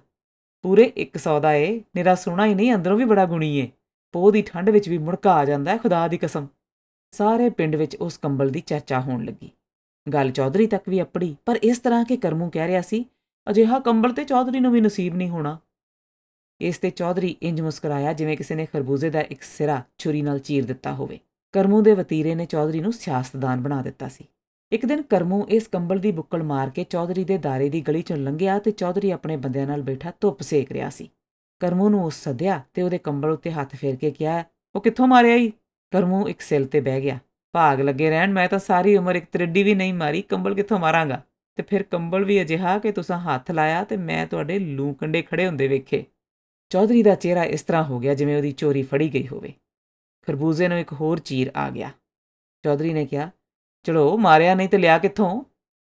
ਪੂਰੇ 0.62 0.92
100 0.96 1.40
ਦਾ 1.40 1.52
ਏ। 1.52 1.82
ਨਿਰਾ 1.96 2.14
ਸੋਹਣਾ 2.14 2.46
ਹੀ 2.46 2.54
ਨਹੀਂ 2.54 2.74
ਅੰਦਰੋਂ 2.74 2.98
ਵੀ 2.98 3.04
ਬੜਾ 3.04 3.24
ਗੁਣੀ 3.24 3.56
ਏ। 3.58 3.70
ਪੋਹ 4.12 4.32
ਦੀ 4.32 4.42
ਠੰਡ 4.42 4.70
ਵਿੱਚ 4.70 4.88
ਵੀ 4.88 4.98
ਮੁੜਕਾ 4.98 5.34
ਆ 5.34 5.44
ਜਾਂਦਾ 5.44 5.70
ਹੈ, 5.70 5.76
ਖੁਦਾ 5.76 6.08
ਦੀ 6.08 6.18
ਕਸਮ। 6.18 6.46
ਸਾਰੇ 7.10 7.50
ਪਿੰਡ 7.50 7.76
ਵਿੱਚ 7.76 7.96
ਉਸ 7.96 8.18
ਕੰਬਲ 8.18 8.50
ਦੀ 8.50 8.60
ਚਰਚਾ 8.60 9.00
ਹੋਣ 9.00 9.24
ਲੱਗੀ। 9.24 9.50
ਗੱਲ 10.12 10.30
ਚੌਧਰੀ 10.30 10.66
ਤੱਕ 10.66 10.88
ਵੀ 10.88 11.02
ਅਪੜੀ, 11.02 11.36
ਪਰ 11.46 11.56
ਇਸ 11.56 11.78
ਤਰ੍ਹਾਂ 11.78 12.04
ਕਿ 12.04 12.16
ਕਰਮੂ 12.16 12.50
ਕਹਿ 12.50 12.66
ਰਿਹਾ 12.66 12.80
ਸੀ, 12.80 13.04
ਅਜਿਹਾ 13.50 13.78
ਕੰਬਲ 13.78 14.12
ਤੇ 14.12 14.24
ਚੌਧਰੀ 14.24 14.60
ਨੂੰ 14.60 14.72
ਵੀ 14.72 14.80
ਨਸੀਬ 14.80 15.14
ਨਹੀਂ 15.14 15.28
ਹੋਣਾ। 15.28 15.58
ਇਸ 16.60 16.78
ਤੇ 16.78 16.90
ਚੌਧਰੀ 16.90 17.36
ਇੰਜ 17.42 17.60
ਮੁਸਕਰਾਇਆ 17.60 18.12
ਜਿਵੇਂ 18.12 18.36
ਕਿਸੇ 18.36 18.54
ਨੇ 18.54 18.66
ਖਰਬੂਜ਼ੇ 18.66 19.10
ਦਾ 19.10 19.20
ਇੱਕ 19.20 19.42
ਸਿਰਾ 19.42 19.82
ਛੁਰੀ 19.98 20.22
ਨਾਲ 20.22 20.38
ਚੀਰ 20.38 20.66
ਦਿੱਤਾ 20.66 20.94
ਹੋਵੇ। 20.94 21.20
ਕਰਮੂ 21.52 21.82
ਦੇ 21.82 21.92
ਵਤੀਰੇ 21.92 22.34
ਨੇ 22.34 22.46
ਚੌਧਰੀ 22.46 22.80
ਨੂੰ 22.80 22.92
ਸਿਆਸਤਦਾਨ 22.92 23.60
ਬਣਾ 23.60 23.82
ਦਿੱਤਾ 23.82 24.08
ਸੀ। 24.08 24.28
ਇੱਕ 24.72 24.86
ਦਿਨ 24.86 25.02
ਕਰਮੂ 25.02 25.46
ਇਸ 25.48 25.68
ਕੰਬਲ 25.68 25.98
ਦੀ 25.98 26.12
ਬੁੱਕਲ 26.12 26.42
ਮਾਰ 26.42 26.70
ਕੇ 26.70 26.84
ਚੌਧਰੀ 26.84 27.24
ਦੇ 27.24 27.38
ਦਾਰੇ 27.38 27.68
ਦੀ 27.68 27.80
ਗਲੀ 27.80 28.02
ਚੋਂ 28.02 28.16
ਲੰਘਿਆ 28.16 28.58
ਤੇ 28.58 28.70
ਚੌਧਰੀ 28.70 29.10
ਆਪਣੇ 29.10 29.36
ਬੰਦਿਆਂ 29.36 29.66
ਨਾਲ 29.66 29.82
ਬੈਠਾ 29.82 30.12
ਧੁੱਪ 30.20 30.40
ਸੇਕ 30.40 30.72
ਰਿਹਾ 30.72 30.90
ਸੀ। 30.90 31.10
ਕਰਮੂ 31.60 31.88
ਨੂੰ 31.88 32.04
ਉਸ 32.04 32.14
ਸੱਦਿਆ 32.14 32.62
ਤੇ 32.74 32.82
ਉਹਦੇ 32.82 32.98
ਕੰਬਲ 32.98 33.30
ਉੱਤੇ 33.30 33.50
ਹੱਥ 33.50 33.76
ਫੇਰ 33.76 33.96
ਕੇ 33.96 34.10
ਕਿਹਾ, 34.10 34.44
ਉਹ 34.74 34.80
ਕਿੱਥੋਂ 34.80 35.06
ਮਾਰਿਆ 35.06 35.34
ਈ? 35.34 35.52
ਕਰਮੂ 35.90 36.28
ਇੱਕ 36.28 36.40
ਸਿਲ 36.40 36.66
ਤੇ 36.66 36.80
ਬਹਿ 36.80 37.00
ਗਿਆ। 37.00 37.18
ਭਾਗ 37.52 37.80
ਲੱਗੇ 37.80 38.10
ਰਹਿਣ, 38.10 38.32
ਮੈਂ 38.32 38.48
ਤਾਂ 38.48 38.58
ਸਾਰੀ 38.58 38.96
ਉਮਰ 38.96 39.14
ਇੱਕ 39.14 39.26
ਤਰੱਡੀ 39.32 39.62
ਵੀ 39.62 39.74
ਨਹੀਂ 39.74 39.94
ਮਾਰੀ, 39.94 40.22
ਕੰਬਲ 40.22 40.54
ਕਿੱਥੋਂ 40.54 40.78
ਮਾਰਾਂਗਾ? 40.78 41.22
ਤੇ 41.56 41.62
ਫਿਰ 41.62 41.82
ਕੰਬਲ 41.82 42.24
ਵੀ 42.24 42.42
ਅਜਿਹਾ 42.42 42.78
ਕਿ 42.78 42.92
ਤੁਸੀਂ 42.92 43.14
ਹੱਥ 43.14 43.50
ਲਾਇਆ 43.50 43.84
ਤੇ 43.84 43.96
ਮੈਂ 43.96 44.26
ਤੁਹਾਡੇ 44.26 44.58
ਲੂ 44.58 44.94
ਕੰਡੇ 44.94 45.22
ਖੜੇ 45.22 45.46
ਹੁੰਦੇ 45.46 45.68
ਵੇਖੇ। 45.68 46.04
ਚੌਧਰੀ 46.70 47.02
ਦਾ 47.02 47.14
ਚਿਹਰਾ 47.14 47.44
ਇਸ 47.44 47.62
ਤਰ੍ਹਾਂ 47.62 47.84
ਹੋ 47.84 47.98
ਗਿਆ 47.98 48.14
ਜਿਵੇਂ 48.14 48.36
ਉਹਦੀ 48.36 48.52
ਚੋਰੀ 48.52 48.82
ਫੜੀ 48.82 49.14
ਗਈ 49.14 49.28
ਹੋਵੇ। 49.28 49.52
ਖਰਬੂਜ਼ੇ 50.22 50.68
ਨੂੰ 50.68 50.78
ਇੱਕ 50.78 50.92
ਹੋਰ 50.92 51.18
ਚੀਰ 51.18 51.50
ਆ 51.56 51.70
ਗਿਆ। 51.70 51.90
ਚੌਧਰੀ 52.64 52.92
ਨੇ 52.92 53.06
ਕਿਹਾ 53.06 53.30
ਚਲੋ 53.82 54.18
ਮਾਰਿਆ 54.18 54.54
ਨਹੀਂ 54.54 54.68
ਤੇ 54.68 54.78
ਲਿਆ 54.78 54.98
ਕਿੱਥੋਂ? 54.98 55.42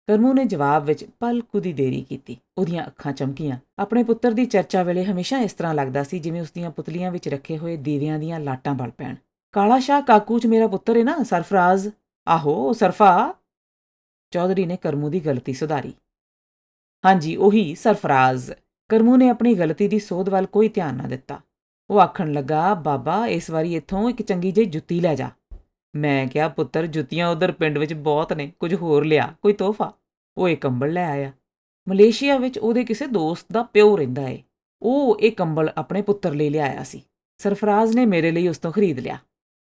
ਕਰਮੂ 0.07 0.33
ਨੇ 0.33 0.45
ਜਵਾਬ 0.45 0.85
ਵਿੱਚ 0.85 1.05
ਪਲ 1.19 1.41
ਕੁ 1.41 1.59
ਦੀ 1.59 1.73
ਦੇਰੀ 1.73 2.01
ਕੀਤੀ। 2.01 2.37
ਉਹਦੀਆਂ 2.57 2.87
ਅੱਖਾਂ 2.87 3.13
ਚਮਕੀਆਂ। 3.13 3.57
ਆਪਣੇ 3.79 4.03
ਪੁੱਤਰ 4.03 4.31
ਦੀ 4.31 4.45
ਚਰਚਾ 4.45 4.83
ਵੇਲੇ 4.83 5.05
ਹਮੇਸ਼ਾ 5.05 5.39
ਇਸ 5.39 5.53
ਤਰ੍ਹਾਂ 5.53 5.73
ਲੱਗਦਾ 5.73 6.03
ਸੀ 6.03 6.19
ਜਿਵੇਂ 6.19 6.41
ਉਸ 6.41 6.51
ਦੀਆਂ 6.51 6.71
ਪੁਤਲੀਆਂ 6.71 7.11
ਵਿੱਚ 7.11 7.29
ਰੱਖੇ 7.29 7.57
ਹੋਏ 7.57 7.77
ਦੀਵਿਆਂ 7.77 8.19
ਦੀਆਂ 8.19 8.39
ਲਾਟਾਂ 8.39 8.73
ਬਲ 8.73 8.91
ਪੈਣ। 8.91 9.15
ਕਾਲਾ 9.51 9.79
ਸ਼ਾਹ 9.79 10.01
ਕਾਕੂ 10.01 10.39
ਚ 10.39 10.45
ਮੇਰਾ 10.45 10.67
ਪੁੱਤਰ 10.67 10.97
ਹੈ 10.97 11.03
ਨਾ, 11.03 11.23
ਸਰਫਰਾਜ਼? 11.23 11.89
ਆਹੋ, 12.27 12.73
ਸਰਫਾ? 12.73 13.33
ਚੌਧਰੀ 14.31 14.65
ਨੇ 14.65 14.77
ਕਰਮੂ 14.77 15.09
ਦੀ 15.09 15.19
ਗਲਤੀ 15.19 15.53
ਸੁਧਾਰੀ। 15.53 15.93
ਹਾਂਜੀ, 17.05 17.35
ਉਹੀ 17.35 17.75
ਸਰਫਰਾਜ਼। 17.75 18.51
ਕਰਮੂ 18.89 19.15
ਨੇ 19.15 19.29
ਆਪਣੀ 19.29 19.53
ਗਲਤੀ 19.53 19.87
ਦੀ 19.87 19.99
ਸੋਧ 19.99 20.29
ਵੱਲ 20.29 20.45
ਕੋਈ 20.45 20.69
ਧਿਆਨ 20.69 20.95
ਨਾ 20.95 21.03
ਦਿੱਤਾ। 21.03 21.41
ਉਹ 21.89 21.99
ਆਖਣ 21.99 22.31
ਲੱਗਾ, 22.31 22.73
ਬਾਬਾ, 22.73 23.27
ਇਸ 23.27 23.49
ਵਾਰੀ 23.49 23.75
ਇੱਥੋਂ 23.75 24.09
ਇੱਕ 24.09 24.21
ਚੰਗੀ 24.21 24.51
ਜਿਹੀ 24.51 24.65
ਜੁੱਤੀ 24.65 24.99
ਲੈ 24.99 25.15
ਜਾ। 25.15 25.29
ਮੈਂ 25.95 26.27
ਕਿਹਾ, 26.27 26.47
ਪੁੱਤਰ, 26.47 26.87
ਜੁੱਤੀਆਂ 26.87 27.29
ਉਧਰ 27.29 27.51
ਪਿੰਡ 27.51 27.77
ਵਿੱਚ 27.77 27.93
ਬਹੁਤ 27.93 28.33
ਨੇ, 28.33 28.51
ਕੁਝ 28.59 28.75
ਹੋਰ 28.75 29.05
ਲਿਆ, 29.05 29.33
ਕੋਈ 29.41 29.53
ਤੋਹਫਾ? 29.53 29.93
ਉਹ 30.37 30.49
ਇਹ 30.49 30.57
ਕੰਬਲ 30.57 30.93
ਲੈ 30.93 31.09
ਆਇਆ। 31.09 31.31
ਮਲੇਸ਼ੀਆ 31.89 32.37
ਵਿੱਚ 32.37 32.57
ਉਹਦੇ 32.57 32.85
ਕਿਸੇ 32.85 33.07
ਦੋਸਤ 33.07 33.45
ਦਾ 33.51 33.63
ਪਿਓ 33.63 33.97
ਰਹਿੰਦਾ 33.97 34.27
ਏ। 34.27 34.43
ਉਹ 34.81 35.17
ਇਹ 35.19 35.31
ਕੰਬਲ 35.31 35.69
ਆਪਣੇ 35.77 36.01
ਪੁੱਤਰ 36.01 36.33
ਲਈ 36.33 36.49
ਲਿਆਇਆ 36.49 36.83
ਸੀ। 36.83 37.03
ਸਰਫਰਾਜ਼ 37.37 37.95
ਨੇ 37.95 38.05
ਮੇਰੇ 38.05 38.31
ਲਈ 38.31 38.47
ਉਸ 38.47 38.57
ਤੋਂ 38.57 38.71
ਖਰੀਦ 38.71 38.99
ਲਿਆ। 38.99 39.17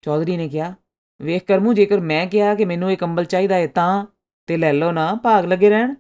ਚੌਧਰੀ 0.03 0.37
ਨੇ 0.37 0.49
ਕਿਹਾ, 0.49 0.75
ਵੇਖ 1.23 1.45
ਕਰਮੂ, 1.45 1.73
ਜੇਕਰ 1.73 2.01
ਮੈਂ 2.01 2.27
ਕਿਹਾ 2.27 2.55
ਕਿ 2.55 2.65
ਮੈਨੂੰ 2.65 2.93
ਇਹ 2.93 2.97
ਕੰਬਲ 2.97 3.25
ਚਾਹੀਦਾ 3.25 3.57
ਏ 3.57 3.67
ਤਾਂ, 3.67 4.07
ਤੇ 4.47 4.57
ਲੈ 4.57 4.73
ਲਓ 4.73 4.91
ਨਾ, 4.91 5.15
ਭਾਗ 5.15 5.45
ਲੱਗੇ 5.45 5.71
ਰਹਿਣ। 5.71 5.95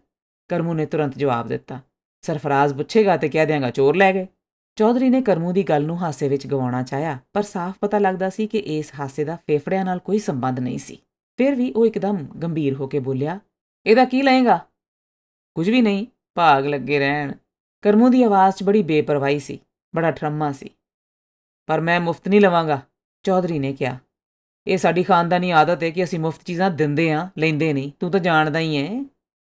ਕਰਮੂ 0.49 0.75
ਨੇ 0.75 0.87
ਤੁਰੰਤ 0.87 1.18
ਜਵਾਬ 1.18 1.47
ਦਿੱਤਾ। 1.47 1.80
ਸਰਫਰਾਜ਼ 2.21 2.75
ਪੁੱਛੇਗਾ 2.75 3.16
ਤੇ 3.16 3.28
ਕਹਿ 3.28 3.47
ਦਿਆਂਗਾ, 3.47 3.71
ਚੋਰ 3.71 3.97
ਲੈ 3.97 4.12
ਗਏ। 4.12 4.26
ਚੌਧਰੀ 4.76 5.09
ਨੇ 5.11 5.21
ਕਰਮੂ 5.23 5.52
ਦੀ 5.52 5.62
ਗੱਲ 5.62 5.85
ਨੂੰ 5.85 5.97
ਹਾਸੇ 5.99 6.28
ਵਿੱਚ 6.28 6.47
ਗਵਾਉਣਾ 6.47 6.83
ਚਾਹਿਆ, 6.83 7.18
ਪਰ 7.33 7.42
ਸਾਫ਼ 7.42 7.76
ਪਤਾ 7.80 7.99
ਲੱਗਦਾ 7.99 8.28
ਸੀ 8.30 8.47
ਕਿ 8.47 8.59
ਇਸ 8.59 8.92
ਹਾਸੇ 9.00 9.25
ਦਾ 9.25 9.37
ਫੇਫੜਿਆਂ 9.47 9.85
ਨਾਲ 9.85 9.99
ਕੋਈ 9.99 10.18
ਸੰਬੰਧ 10.18 10.61
ਨਹੀਂ 10.61 10.78
ਸੀ। 10.78 10.99
ਫਿਰ 11.38 11.54
ਵੀ 11.54 11.71
ਉਹ 11.73 11.87
ਇੱਕਦਮ 11.87 12.16
ਗੰਭੀਰ 12.42 12.75
ਹੋ 12.75 12.87
ਕੇ 12.87 12.99
ਬੋਲਿਆ, 12.99 13.38
ਇਹਦਾ 13.87 14.04
ਕੀ 14.04 14.23
ਲਏਗਾ? 14.23 14.59
ਕੁਝ 15.56 15.68
ਵੀ 15.71 15.80
ਨਹੀਂ, 15.83 16.06
ਭਾਗ 16.37 16.66
ਲੱਗੇ 16.66 16.99
ਰਹਿਣ। 16.99 17.33
ਕਰਮੂ 17.85 18.09
ਦੀ 18.09 18.23
ਆਵਾਜ਼ 18.23 18.54
'ਚ 18.54 18.62
ਬੜੀ 18.62 18.83
ਬੇਪਰਵਾਹੀ 18.83 19.38
ਸੀ, 19.38 19.59
ਬੜਾ 19.95 20.11
ਠਰਮਾ 20.11 20.52
ਸੀ। 20.52 20.71
ਪਰ 21.68 21.80
ਮੈਂ 21.80 22.00
ਮੁਫਤ 22.00 22.28
ਨਹੀਂ 22.28 22.40
ਲਵਾਂਗਾ, 22.40 22.80
ਚੌਧਰੀ 23.25 23.59
ਨੇ 23.59 23.73
ਕਿਹਾ। 23.73 23.99
ਇਹ 24.66 24.78
ਸਾਡੀ 24.78 25.02
ਖਾਨਦਾਨੀ 25.02 25.50
ਆਦਤ 25.50 25.83
ਹੈ 25.83 25.90
ਕਿ 25.90 26.04
ਅਸੀਂ 26.04 26.18
ਮੁਫਤ 26.21 26.45
ਚੀਜ਼ਾਂ 26.45 26.71
ਦਿੰਦੇ 26.71 27.11
ਆਂ, 27.12 27.28
ਲੈਂਦੇ 27.38 27.73
ਨਹੀਂ। 27.73 27.90
ਤੂੰ 28.00 28.11
ਤਾਂ 28.11 28.21
ਜਾਣਦਾ 28.21 28.59
ਹੀ 28.59 28.76
ਹੈ 28.76 29.04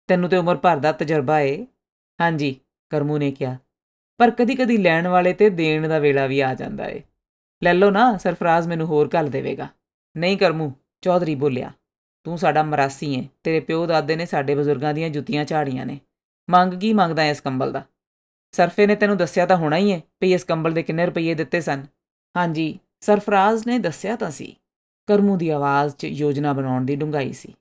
ਤੈਨੂੰ 0.10 0.30
ਤੇ 0.30 0.38
ਉਮਰ 0.38 0.56
ਭਰ 0.56 0.78
ਦਾ 0.78 0.92
ਤਜਰਬਾ 0.92 1.40
ਏ। 1.40 1.66
ਹਾਂਜੀ, 2.20 2.56
ਕਰਮੂ 2.92 3.18
ਨੇ 3.18 3.32
ਕਿਹਾ। 3.32 3.58
ਪਰ 4.22 4.32
ਕਦੀ-ਕਦੀ 4.32 4.78
ਲੈਣ 4.78 5.08
ਵਾਲੇ 5.08 5.34
ਤੇ 5.34 5.50
ਦੇਣ 5.50 5.88
ਦਾ 5.88 6.00
ਵੇਲਾ 6.00 6.28
ਵੀ 6.28 6.40
ਆ 6.40 6.54
ਜਾਂਦਾ 6.54 6.88
ਏ। 6.88 7.04
ਲੈ 7.64 7.74
ਲਓ 7.74 7.90
ਨਾ, 7.90 8.18
ਸਰਫਰਾਜ਼ 8.18 8.68
ਮੈਨੂੰ 8.68 8.88
ਹੋਰ 8.88 9.08
ਕੱਲ 9.08 9.28
ਦੇਵੇਗਾ। 9.28 9.68
ਨਹੀਂ 10.18 10.38
ਕਰਮੂ, 10.38 10.74
ਚੌਧਰੀ 11.02 11.36
ਬੋਲਿਆ, 11.36 11.72
ਤੂੰ 12.24 12.38
ਸਾਡਾ 12.38 12.64
ਮਰਾਸੀ 12.64 13.14
ਏ, 13.14 13.28
ਤੇਰੇ 13.44 13.60
ਪਿਓ 13.60 13.86
ਦਾਦੇ 13.86 14.16
ਨੇ 14.16 14.26
ਸਾਡੇ 14.26 14.56
ਬਜ਼ੁਰਗਾਂ 14.56 14.94
ਦੀਆਂ 14.94 15.10
ਜੁੱਤੀਆਂ 15.10 15.46
ਝਾੜੀਆਂ 15.46 15.86
ਨੇ। 15.86 16.00
ਮੰਗ 16.50 16.74
ਕੀ 16.74 16.94
ਮੰਗਦਾ 16.94 17.26
ਇਸ 17.26 17.42
ਕੰਬਲ 17.42 17.72
ਦਾ? 17.72 17.84
ਸਰਫੇ 18.52 18.88
ਨੇ 18.88 18.96
ਤੈਨੂੰ 18.96 19.18
ਦੱਸਿਆ 19.18 19.46
ਤਾਂ 19.46 19.58
ਹੋਣਾ 19.58 19.78
ਹੀ 19.78 19.90
ਏ 19.90 20.02
ਵੀ 20.22 20.34
ਇਸ 20.34 20.44
ਕੰਬਲ 20.44 20.72
ਦੇ 20.72 20.84
ਕਿੰਨੇ 20.84 21.06
ਰੁਪਏ 21.06 21.34
ਦਿੱਤੇ 21.34 21.62
ਸਨ। 21.62 21.86
ਹਾਂਜੀ, 22.38 22.80
ਸਰਫਰਾਜ਼ 23.00 23.68
ਨੇ 23.68 23.80
ਦੱਸਿਆ 23.80 24.16
ਤਾਂ 24.16 24.32
ਸੀ। 24.32 24.56
ਕਰਮੂ 25.08 25.38
ਦੀ 25.38 25.50
ਆਵਾਜ਼ 25.50 25.96
'ਚ 25.96 26.06
ਯੋਜਨਾ 26.06 26.54
ਬਣਾਉਣ 26.54 26.86
ਦੀ 26.86 26.96
ਡੂੰਘਾਈ 26.96 27.34
ਸੀ। 27.34 27.54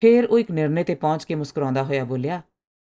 ਫਿਰ 0.00 0.24
ਉਹ 0.24 0.38
ਇੱਕ 0.38 0.50
ਨਿਰਣੇ 0.50 0.84
ਤੇ 0.84 0.94
ਪਹੁੰਚ 0.94 1.24
ਕੇ 1.24 1.34
ਮੁਸਕਰਾਉਂਦਾ 1.34 1.82
ਹੋਇਆ 1.82 2.04
ਬੋਲਿਆ, 2.04 2.42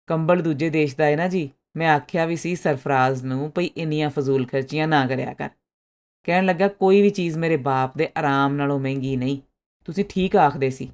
ਕੰਬਲ 0.08 0.41
ਦੂਜੇ 0.41 0.70
ਦੇਸ਼ 0.70 0.96
ਦਾ 0.96 1.05
ਹੈ 1.05 1.15
ਨਾ 1.15 1.27
ਜੀ 1.27 1.50
ਮੈਂ 1.78 1.96
ਆਖਿਆ 1.96 2.25
ਵੀ 2.25 2.36
ਸੀ 2.36 2.56
ਸਰਫਰਾਜ਼ 2.56 3.24
ਨੂੰ 3.25 3.51
ਭਈ 3.56 3.66
ਇੰਨੀਆਂ 3.66 4.10
ਫਜ਼ੂਲ 4.10 4.46
ਖਰਚੀਆਂ 4.46 4.88
ਨਾ 4.88 5.08
ਕਰਿਆ 5.08 5.34
ਕਰ। 5.34 5.50
ਕਹਿਣ 6.24 6.46
ਲੱਗਾ, 6.46 6.68
ਕੋਈ 6.68 7.01
ਵੀ 7.01 7.10
ਚੀਜ਼ 7.10 7.38
ਮੇਰੇ 7.38 7.58
ਬਾਪ 7.58 7.98
ਦੇ 7.98 8.10
ਆਰਾਮ 8.18 8.54
ਨਾਲੋਂ 8.54 8.80
ਮਹਿੰਗੀ 8.80 9.16
ਨਹੀਂ। 9.16 9.42
ਤੁਸੀਂ 9.86 10.06
ਠੀਕ 10.10 10.36
ਆਖਦੇ 10.36 10.70
ਸੀ। 10.70 10.92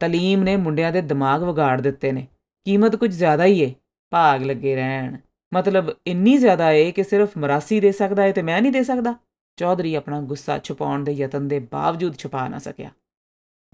ਤਲੀਮ 0.00 0.42
ਨੇ 0.42 0.56
ਮੁੰਡਿਆਂ 0.56 0.92
ਦੇ 0.92 1.00
ਦਿਮਾਗ 1.00 1.42
ਵਿਗਾੜ 1.42 1.80
ਦਿੱਤੇ 1.80 2.12
ਨੇ। 2.12 2.28
ਕੀਮਤ 2.64 2.96
ਕੁਝ 2.96 3.10
ਜ਼ਿਆਦਾ 3.10 3.44
ਹੀ 3.44 3.60
ਏ। 3.60 3.74
ਭਾਗ 4.10 4.42
ਲੱਗੇ 4.42 4.76
ਰਹਿਣ। 4.76 5.16
ਮਤਲਬ 5.54 5.96
ਇੰਨੀ 6.06 6.36
ਜ਼ਿਆਦਾ 6.36 6.70
ਏ 6.70 6.92
ਕਿ 6.92 7.04
ਸਿਰਫ 7.04 7.38
ਮਰਾਸੀ 7.38 7.80
ਦੇ 7.80 7.92
ਸਕਦਾ 7.92 8.24
ਏ 8.24 8.32
ਤੇ 8.32 8.42
ਮੈਂ 8.42 8.62
ਨਹੀਂ 8.62 8.72
ਦੇ 8.72 8.82
ਸਕਦਾ। 8.82 9.14
ਚੌਧਰੀ 9.56 9.94
ਆਪਣਾ 9.94 10.20
ਗੁੱਸਾ 10.20 10.58
ਛੁਪਾਉਣ 10.58 11.04
ਦੇ 11.04 11.12
ਯਤਨ 11.12 11.48
ਦੇ 11.48 11.58
ਬਾਵਜੂਦ 11.58 12.18
ਛੁਪਾ 12.18 12.48
ਨਾ 12.48 12.58
ਸਕਿਆ। 12.58 12.90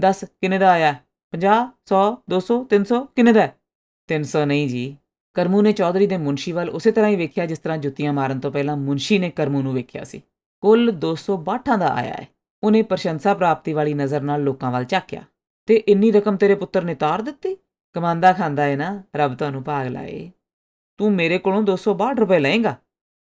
ਦੱਸ 0.00 0.25
ਕਿੰਨੇ 0.25 0.59
ਦਾ 0.59 0.71
ਆਇਆ? 0.71 0.95
50 1.31 1.69
100 1.85 2.23
200 2.31 2.64
300 2.64 3.05
ਕਿੰਨੇ 3.05 3.33
ਦਾ? 3.33 3.49
300 4.09 4.45
ਨਹੀਂ 4.45 4.69
ਜੀ। 4.69 4.97
ਕਰਮੂ 5.38 5.62
ਨੇ 5.62 5.73
ਚੌਧਰੀ 5.73 6.07
ਦੇ 6.07 6.16
ਮੁੰਸ਼ੀ 6.16 6.52
ਵੱਲ 6.52 6.71
ਉਸੇ 6.71 6.90
ਤਰ੍ਹਾਂ 6.90 7.11
ਹੀ 7.11 7.16
ਵੇਖਿਆ 7.16 7.47
ਜਿਸ 7.47 7.59
ਤਰ੍ਹਾਂ 7.59 7.78
ਜੁੱਤੀਆਂ 7.78 8.12
ਮਾਰਨ 8.12 8.40
ਤੋਂ 8.40 8.52
ਪਹਿਲਾਂ 8.52 8.76
ਮੁੰਸ਼ੀ 8.76 9.18
ਨੇ 9.18 9.30
ਕਰਮੂ 9.30 9.62
ਨੂੰ 9.62 9.75
ਵੇਖਿਆ 9.75 10.04
ਸੀ। 10.04 10.23
ਕੁੱਲ 10.61 10.92
262 10.92 11.76
ਦਾ 11.76 11.95
ਆਇਆ 11.95 12.12
ਹੈ। 12.12 12.28
ਉਹਨੇ 12.62 12.83
ਪ੍ਰਸ਼ੰਸਾ 12.83 13.35
ਪ੍ਰਾਪਤੀ 13.35 13.73
ਵਾਲੀ 13.73 13.95
ਨਜ਼ਰ 13.95 14.21
ਨਾਲ 14.21 14.42
ਲੋਕਾਂ 14.42 14.73
ਵੱਲ 14.73 14.85
ਝਾਕਿਆ। 14.85 15.23
ਤੇ 15.66 15.75
ਇੰਨੀ 15.75 16.11
ਰਕਮ 16.11 16.37
ਤੇਰੇ 16.37 16.54
ਪੁੱਤਰ 16.54 16.85
ਨੇ 16.85 16.95
ਤਾਰ 16.95 17.23
ਦਿੱਤੀ? 17.23 17.57
ਕਮਾਂਦਾ 17.92 18.33
ਖਾਂਦਾ 18.33 18.62
ਹੈ 18.62 18.76
ਨਾ, 18.76 19.02
ਰੱਬ 19.16 19.35
ਤੁਹਾਨੂੰ 19.35 19.62
ਭਾਗ 19.62 19.87
ਲਾਏ। 19.87 20.30
ਤੂੰ 20.99 21.12
ਮੇਰੇ 21.12 21.38
ਕੋਲੋਂ 21.38 21.62
262 21.62 22.18
ਰੁਪਏ 22.18 22.38
ਲਏਗਾ? 22.38 22.76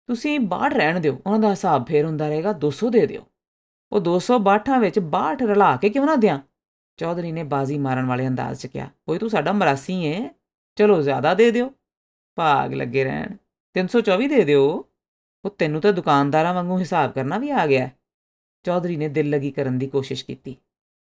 ਤੁਸੀਂ 0.07 0.39
ਬਾਹਰ 0.39 0.73
ਰਹਿਣ 0.73 0.99
ਦਿਓ, 0.99 1.21
ਉਹਨਾਂ 1.25 1.39
ਦਾ 1.39 1.49
ਹਿਸਾਬ 1.49 1.85
ਫੇਰ 1.85 2.05
ਹੁੰਦਾ 2.05 2.29
ਰਹੇਗਾ 2.29 2.53
200 2.53 2.89
ਦੇ 2.89 3.07
ਦਿਓ। 3.07 3.21
ਉਹ 3.91 3.99
262 3.99 4.79
ਵਿੱਚ 4.79 4.99
62 4.99 5.41
ਰਲਾ 5.41 5.75
ਕੇ 5.75 5.89
ਕਿਉਂ 5.89 6.05
ਨਾ 6.05 6.15
ਦਿਆਂ? 6.15 6.39
ਚੌਧਰੀ 6.97 7.31
ਨੇ 7.31 7.43
ਬਾਜ਼ੀ 7.43 7.77
ਮਾਰਨ 7.77 8.05
ਵਾਲੇ 8.05 8.27
ਅੰਦਾਜ਼ 8.27 8.59
'ਚ 8.59 8.67
ਕਿਹਾ 8.67 8.89
ਓਏ 9.09 9.17
ਤੂੰ 9.17 9.29
ਸਾਡਾ 9.29 9.51
ਮਰਾਸੀ 9.51 10.05
ਏ। 10.05 10.29
ਚਲੋ 10.75 11.01
ਜ਼ਿਆਦਾ 11.01 11.33
ਦੇ 11.33 11.51
ਦਿਓ। 11.51 11.71
ਭਾਗ 12.39 12.73
ਲੱਗੇ 12.73 13.03
ਰਹਿਣ। 13.03 13.35
324 13.75 14.27
ਦੇ 14.27 14.43
ਦਿਓ। 14.43 14.67
ਉਹ 15.45 15.49
ਤੈਨੂੰ 15.49 15.81
ਤਾਂ 15.81 15.91
ਦੁਕਾਨਦਾਰਾਂ 15.93 16.53
ਵਾਂਗੂ 16.53 16.77
ਹਿਸਾਬ 16.79 17.11
ਕਰਨਾ 17.11 17.37
ਵੀ 17.37 17.49
ਆ 17.49 17.65
ਗਿਆ। 17.67 17.89
ਚੌਧਰੀ 18.65 18.95
ਨੇ 18.97 19.07
ਦਿਲ 19.07 19.29
ਲਗੀ 19.29 19.51
ਕਰਨ 19.51 19.77
ਦੀ 19.77 19.87
ਕੋਸ਼ਿਸ਼ 19.87 20.25
ਕੀਤੀ 20.25 20.55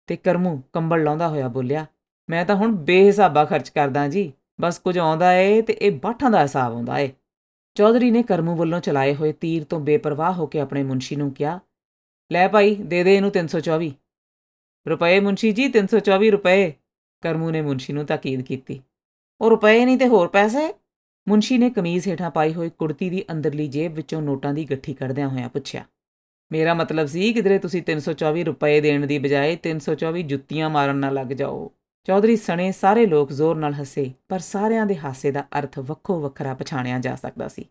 ਤੇ 0.09 0.15
ਕਰਮੂ 0.15 0.61
ਕੰਬਲ 0.73 1.03
ਲਾਉਂਦਾ 1.03 1.27
ਹੋਇਆ 1.27 1.47
ਬੋਲਿਆ, 1.47 1.85
ਮੈਂ 2.29 2.45
ਤਾਂ 2.45 2.55
ਹੁਣ 2.55 2.75
ਬੇਹਿਸਾਬਾ 2.85 3.45
ਖਰਚ 3.45 3.69
ਕਰਦਾ 3.69 4.07
ਜੀ। 4.07 4.31
ਬਸ 4.61 4.79
ਕੁਝ 4.79 4.97
ਆਉਂਦਾ 4.97 5.33
ਏ 5.33 5.61
ਤੇ 5.61 5.73
ਇਹ 5.73 5.99
ਬਾਠਾਂ 5.99 6.31
ਦਾ 6.31 6.41
ਹਿਸਾਬ 6.41 6.73
ਆਉਂਦਾ 6.73 6.99
ਏ। 6.99 7.11
ਚੌਧਰੀ 7.77 8.11
ਨੇ 8.11 8.23
ਕਰਮੂ 8.23 8.55
ਵੱਲੋਂ 8.55 8.79
ਚਲਾਏ 8.79 9.15
ਹੋਏ 9.15 9.31
ਤੀਰ 9.31 9.63
ਤੋਂ 9.63 9.79
ਬੇਪਰਵਾਹ 9.79 10.33
ਹੋ 10.33 10.47
ਕੇ 10.47 10.59
ਆਪਣੇ 10.59 10.83
ਮੁੰਸ਼ੀ 10.83 11.15
ਨੂੰ 11.15 11.31
ਕਿਹਾ, 11.33 11.59
ਲੈ 12.31 12.47
ਭਾਈ, 12.47 12.75
ਦੇ 12.75 13.03
ਦੇ 13.03 13.15
ਇਹਨੂੰ 13.15 13.31
324 13.31 13.91
ਰੁਪਏ 14.85 15.19
ਮੁੰਸ਼ੀ 15.19 15.51
ਜੀ 15.51 15.67
324 15.69 16.29
ਰੁਪਏ। 16.31 16.71
ਕਰਮੂ 17.23 17.49
ਨੇ 17.51 17.61
ਮੁੰਸ਼ੀ 17.61 17.93
ਨੂੰ 17.93 18.05
ਤਾਕੀਦ 18.05 18.41
ਕੀਤੀ, 18.41 18.81
ਉਹ 19.41 19.49
ਰੁਪਏ 19.49 19.85
ਨਹੀਂ 19.85 19.97
ਤੇ 19.97 20.07
ਹੋਰ 20.07 20.27
ਪੈਸੇ? 20.27 20.73
ਮੁੰਸ਼ੀ 21.27 21.57
ਨੇ 21.57 21.69
ਕਮੀਜ਼ 21.69 22.07
ਹੇਠਾਂ 22.07 22.29
ਪਾਈ 22.31 22.53
ਹੋਈ 22.53 22.69
ਕੁੜਤੀ 22.69 23.09
ਦੀ 23.09 23.23
ਅੰਦਰਲੀ 23.31 23.67
ਜੇਬ 23.67 23.93
ਵਿੱਚੋਂ 23.93 24.21
ਨੋਟਾਂ 24.21 24.53
ਦੀ 24.53 24.65
ਗੱਠੀ 24.65 24.93
ਕੱਢਦਿਆਂ 24.93 25.29
ਹੋਇਆਂ 25.29 25.49
ਪੁੱਛਿਆ, 25.49 25.83
ਮੇਰਾ 26.51 26.73
ਮਤਲਬ 26.73 27.05
ਸੀ 27.05 27.31
ਕਿਧਰੇ 27.33 27.57
ਤੁਸੀਂ 27.59 27.81
324 27.83 28.43
ਰੁਪਏ 28.43 28.81
ਦੇਣ 28.81 29.05
ਦੀ 29.07 29.17
ਬਜਾਏ 29.19 29.55
324 29.55 30.23
ਜੁੱਤੀਆਂ 30.23 30.69
ਮਾਰਨ 30.69 30.95
ਨਾ 30.95 31.09
ਲੱਗ 31.09 31.27
ਜਾਓ? 31.27 31.71
ਚੌਧਰੀ 32.07 32.35
ਸਣੇ 32.35 32.71
ਸਾਰੇ 32.71 33.05
ਲੋਕ 33.05 33.31
ਜ਼ੋਰ 33.31 33.55
ਨਾਲ 33.55 33.73
ਹੱਸੇ, 33.73 34.11
ਪਰ 34.29 34.39
ਸਾਰਿਆਂ 34.39 34.85
ਦੇ 34.85 34.97
ਹਾਸੇ 34.97 35.31
ਦਾ 35.31 35.43
ਅਰਥ 35.59 35.79
ਵੱਖੋ 35.79 36.19
ਵੱਖਰਾ 36.19 36.53
ਪਛਾਣਿਆ 36.53 36.99
ਜਾ 36.99 37.15
ਸਕਦਾ 37.15 37.47
ਸੀ। 37.47 37.65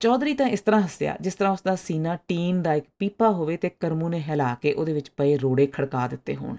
ਚੌਧਰੀ 0.00 0.34
ਤਾਂ 0.34 0.46
ਇਸ 0.48 0.60
ਤਰ੍ਹਾਂ 0.60 0.80
ਹੱਸਿਆ, 0.80 1.16
ਜਿਸ 1.20 1.34
ਤਰ੍ਹਾਂ 1.34 1.52
ਉਸ 1.52 1.62
ਦਾ 1.62 1.74
ਸੀਨਾ 1.76 2.16
ਟੀਨ 2.28 2.62
ਦਾ 2.62 2.74
ਇੱਕ 2.74 2.86
ਪੀਪਾ 2.98 3.30
ਹੋਵੇ 3.30 3.56
ਤੇ 3.56 3.70
ਕਰਮੂ 3.70 4.08
ਨੇ 4.08 4.20
ਹਿਲਾ 4.20 4.54
ਕੇ 4.54 4.72
ਉਹਦੇ 4.72 4.92
ਵਿੱਚ 4.92 5.10
ਪਏ 5.10 5.36
ਰੋੜੇ 5.36 5.66
ਖੜਕਾ 5.66 6.06
ਦਿੱਤੇ 6.08 6.36
ਹੋਣ। 6.36 6.56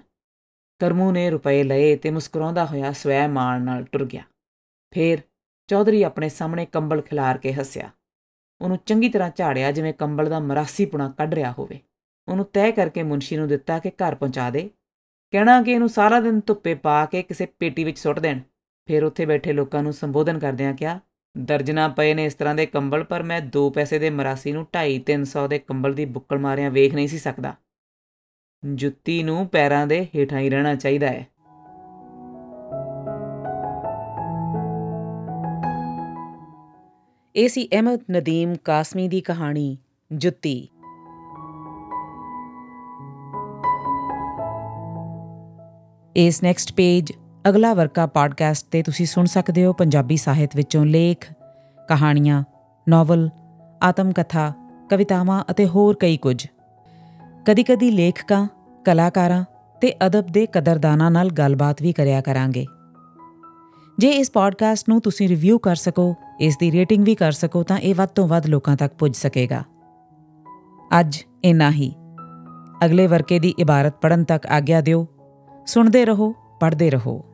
ਕਰਮੂ 0.80 1.10
ਨੇ 1.12 1.30
ਰੁਪਏ 1.30 1.62
ਲਏ 1.62 1.96
ਤੇ 1.96 2.10
ਮੁਸਕਰਾਉਂਦਾ 2.10 2.64
ਹੋਇਆ 2.64 2.92
ਸਵੈ 2.92 3.26
ਮਾਣ 3.28 3.62
ਨਾਲ 3.62 3.84
ਟੁਰ 3.84 4.04
ਗਿਆ। 4.04 4.22
ਫੇਰ 4.94 5.18
ਚੌਧਰੀ 5.66 6.02
ਆਪਣੇ 6.02 6.28
ਸਾਹਮਣੇ 6.28 6.66
ਕੰਬਲ 6.66 7.00
ਖਿਲਾਰ 7.00 7.38
ਕੇ 7.38 7.52
ਹੱਸਿਆ। 7.52 7.90
ਉਹਨੂੰ 8.60 8.78
ਚੰਗੀ 8.86 9.08
ਤਰ੍ਹਾਂ 9.08 9.30
ਝਾੜਿਆ 9.36 9.72
ਜਿਵੇਂ 9.72 9.94
ਕੰਬਲ 9.94 10.28
ਦਾ 10.28 10.40
ਮਰਾਸੀ 10.40 10.86
ਪੁਣਾ 10.86 11.08
ਕੱਢ 11.18 11.34
ਰਿਹਾ 11.34 11.52
ਹੋਵੇ। 11.52 11.80
ਉਹਨੂੰ 12.28 12.44
ਤੈਅ 12.44 12.70
ਕਰਕੇ 12.70 13.02
ਮੁੰਸ਼ੀ 13.02 13.36
ਨੂੰ 13.36 13.48
ਦਿੱਤਾ 13.48 13.78
ਕਿ 13.78 13.90
ਘਰ 13.90 14.14
ਪਹੁੰਚਾ 14.14 14.50
ਦੇ। 14.50 14.70
ਕਹਿਣਾ 15.32 15.62
ਕਿ 15.62 15.72
ਇਹਨੂੰ 15.72 15.88
ਸਾਰਾ 15.88 16.20
ਦਿਨ 16.20 16.40
ਧੁੱਪੇ 16.46 16.74
ਪਾ 16.74 17.06
ਕੇ 17.06 17.22
ਕਿਸੇ 17.22 17.46
ਪੇਟੀ 17.46 17.84
ਵਿੱਚ 17.84 17.98
ਸੁੱਟ 17.98 18.18
ਦੇਣ। 18.18 18.40
ਫਿਰ 18.86 19.04
ਉੱਥੇ 19.04 19.26
ਬੈਠੇ 19.26 19.52
ਲੋਕਾਂ 19.52 19.82
ਨੂੰ 19.82 19.92
ਸੰਬੋਧਨ 19.92 20.38
ਕਰਦਿਆਂ 20.38 20.74
ਕਿਹਾ, 20.74 21.00
ਦਰਜਨਾ 21.38 21.88
ਪਏ 21.88 22.14
ਨੇ 22.14 22.24
ਇਸ 22.24 22.34
ਤਰ੍ਹਾਂ 22.34 22.54
ਦੇ 22.54 22.66
ਕੰਬਲ, 22.66 23.04
ਪਰ 23.04 23.22
ਮੈਂ 23.22 23.40
2 23.40 23.70
ਪੈਸੇ 23.70 23.98
ਦੇ 23.98 24.10
ਮਰਾਸੀ 24.10 24.52
ਨੂੰ 24.52 24.66
2.5 24.66 24.98
300 24.98 25.48
ਦੇ 25.48 25.58
ਕੰਬਲ 25.58 25.94
ਦੀ 25.94 26.04
ਬੁੱਕਲ 26.04 26.38
ਮਾਰਿਆਂ 26.38 26.70
ਵੇਖ 26.70 26.94
ਨਹੀਂ 26.94 27.08
ਸੀ 27.08 27.18
ਸਕਦਾ। 27.18 27.54
ਜੁੱਤੀ 28.64 29.22
ਨੂੰ 29.22 29.48
ਪੈਰਾਂ 29.48 29.86
ਦੇ 29.86 30.04
ਹੇਠਾਂ 30.04 30.40
ਹੀ 30.40 30.50
ਰਹਿਣਾ 30.50 30.74
ਚਾਹੀਦਾ 30.74 31.08
ਹੈ। 31.08 31.26
ਇਹ 37.36 37.48
ਸੀ 37.48 37.68
ਅਹਿਮਦ 37.72 38.00
ਨਦੀਮ 38.10 38.54
ਕਾਸਮੀ 38.64 39.08
ਦੀ 39.08 39.20
ਕਹਾਣੀ, 39.20 39.78
ਜੁੱਤੀ। 40.12 40.68
ਇਸ 46.16 46.42
ਨੈਕਸਟ 46.42 46.72
ਪੇਜ 46.72 47.12
ਅਗਲਾ 47.48 47.74
ਵਰਕਾ 47.74 48.06
ਪੋਡਕਾਸਟ 48.06 48.66
ਤੇ 48.70 48.82
ਤੁਸੀਂ 48.82 49.06
ਸੁਣ 49.06 49.24
ਸਕਦੇ 49.24 49.64
ਹੋ 49.64 49.72
ਪੰਜਾਬੀ 49.72 50.16
ਸਾਹਿਤ 50.16 50.56
ਵਿੱਚੋਂ 50.56 50.86
ਲੇਖ, 50.86 51.32
ਕਹਾਣੀਆਂ 51.88 52.44
ਨੋਵਲ 52.88 53.30
ਆਤਮ 53.82 54.12
ਕਥਾ 54.12 54.52
ਕਵਿਤਾਵਾਂ 54.90 55.44
ਅਤੇ 55.50 55.66
ਹੋਰ 55.66 55.96
ਕਈ 56.00 56.16
ਕੁਝ। 56.16 56.46
ਕਦੀ-ਕਦੀ 57.46 57.90
ਲੇਖਕਾਂ, 57.90 58.48
ਕਲਾਕਾਰਾਂ 58.84 59.44
ਤੇ 59.80 59.94
ਅਦਬ 60.06 60.26
ਦੇ 60.26 60.46
ਕਦਰਦਾਨਾਂ 60.46 61.10
ਨਾਲ 61.10 61.30
ਗੱਲਬਾਤ 61.30 61.82
ਵੀ 61.82 61.92
ਕਰਿਆ 61.92 62.20
ਕਰਾਂਗੇ। 62.20 62.66
ਜੇ 63.98 64.08
ਇਸ 64.10 64.30
ਪੋਡਕਾਸਟ 64.30 64.88
ਨੂੰ 64.88 65.00
ਤੁਸੀਂ 65.00 65.28
ਰਿਵਿਊ 65.28 65.58
ਕਰ 65.58 65.76
ਸਕੋ, 65.76 66.14
ਇਸ 66.40 66.56
ਦੀ 66.60 66.72
ਰੇਟਿੰਗ 66.72 67.04
ਵੀ 67.04 67.14
ਕਰ 67.14 67.32
ਸਕੋ, 67.32 67.62
ਤਾਂ 67.62 67.78
ਇਹ 67.78 67.94
ਵੱਧ 67.94 68.08
ਤੋਂ 68.08 68.28
ਵੱਧ 68.28 68.46
ਲੋਕਾਂ 68.46 68.76
ਤੱਕ 68.76 68.94
ਪੁੱਜ 68.94 69.16
ਸਕੇਗਾ। 69.16 69.62
ਅੱਜ 71.00 71.16
ਇਨਾ 71.44 71.70
ਹੀ। 71.70 71.94
ਅਗਲੇ 72.84 73.06
ਵਰਕੇ 73.06 73.38
ਦੀ 73.38 73.54
ਇਬਾਰਤ 73.58 73.94
ਪੜਨ 74.00 74.24
ਤੱਕ 74.24 74.46
ਆਗਿਆ 74.46 74.80
ਦਿਓ। 74.80 75.06
ਸੁਣਦੇ 75.66 76.04
ਰਹੋ, 76.04 76.34
ਪੜ੍ਹਦੇ 76.60 76.90
ਰਹੋ। 76.90 77.24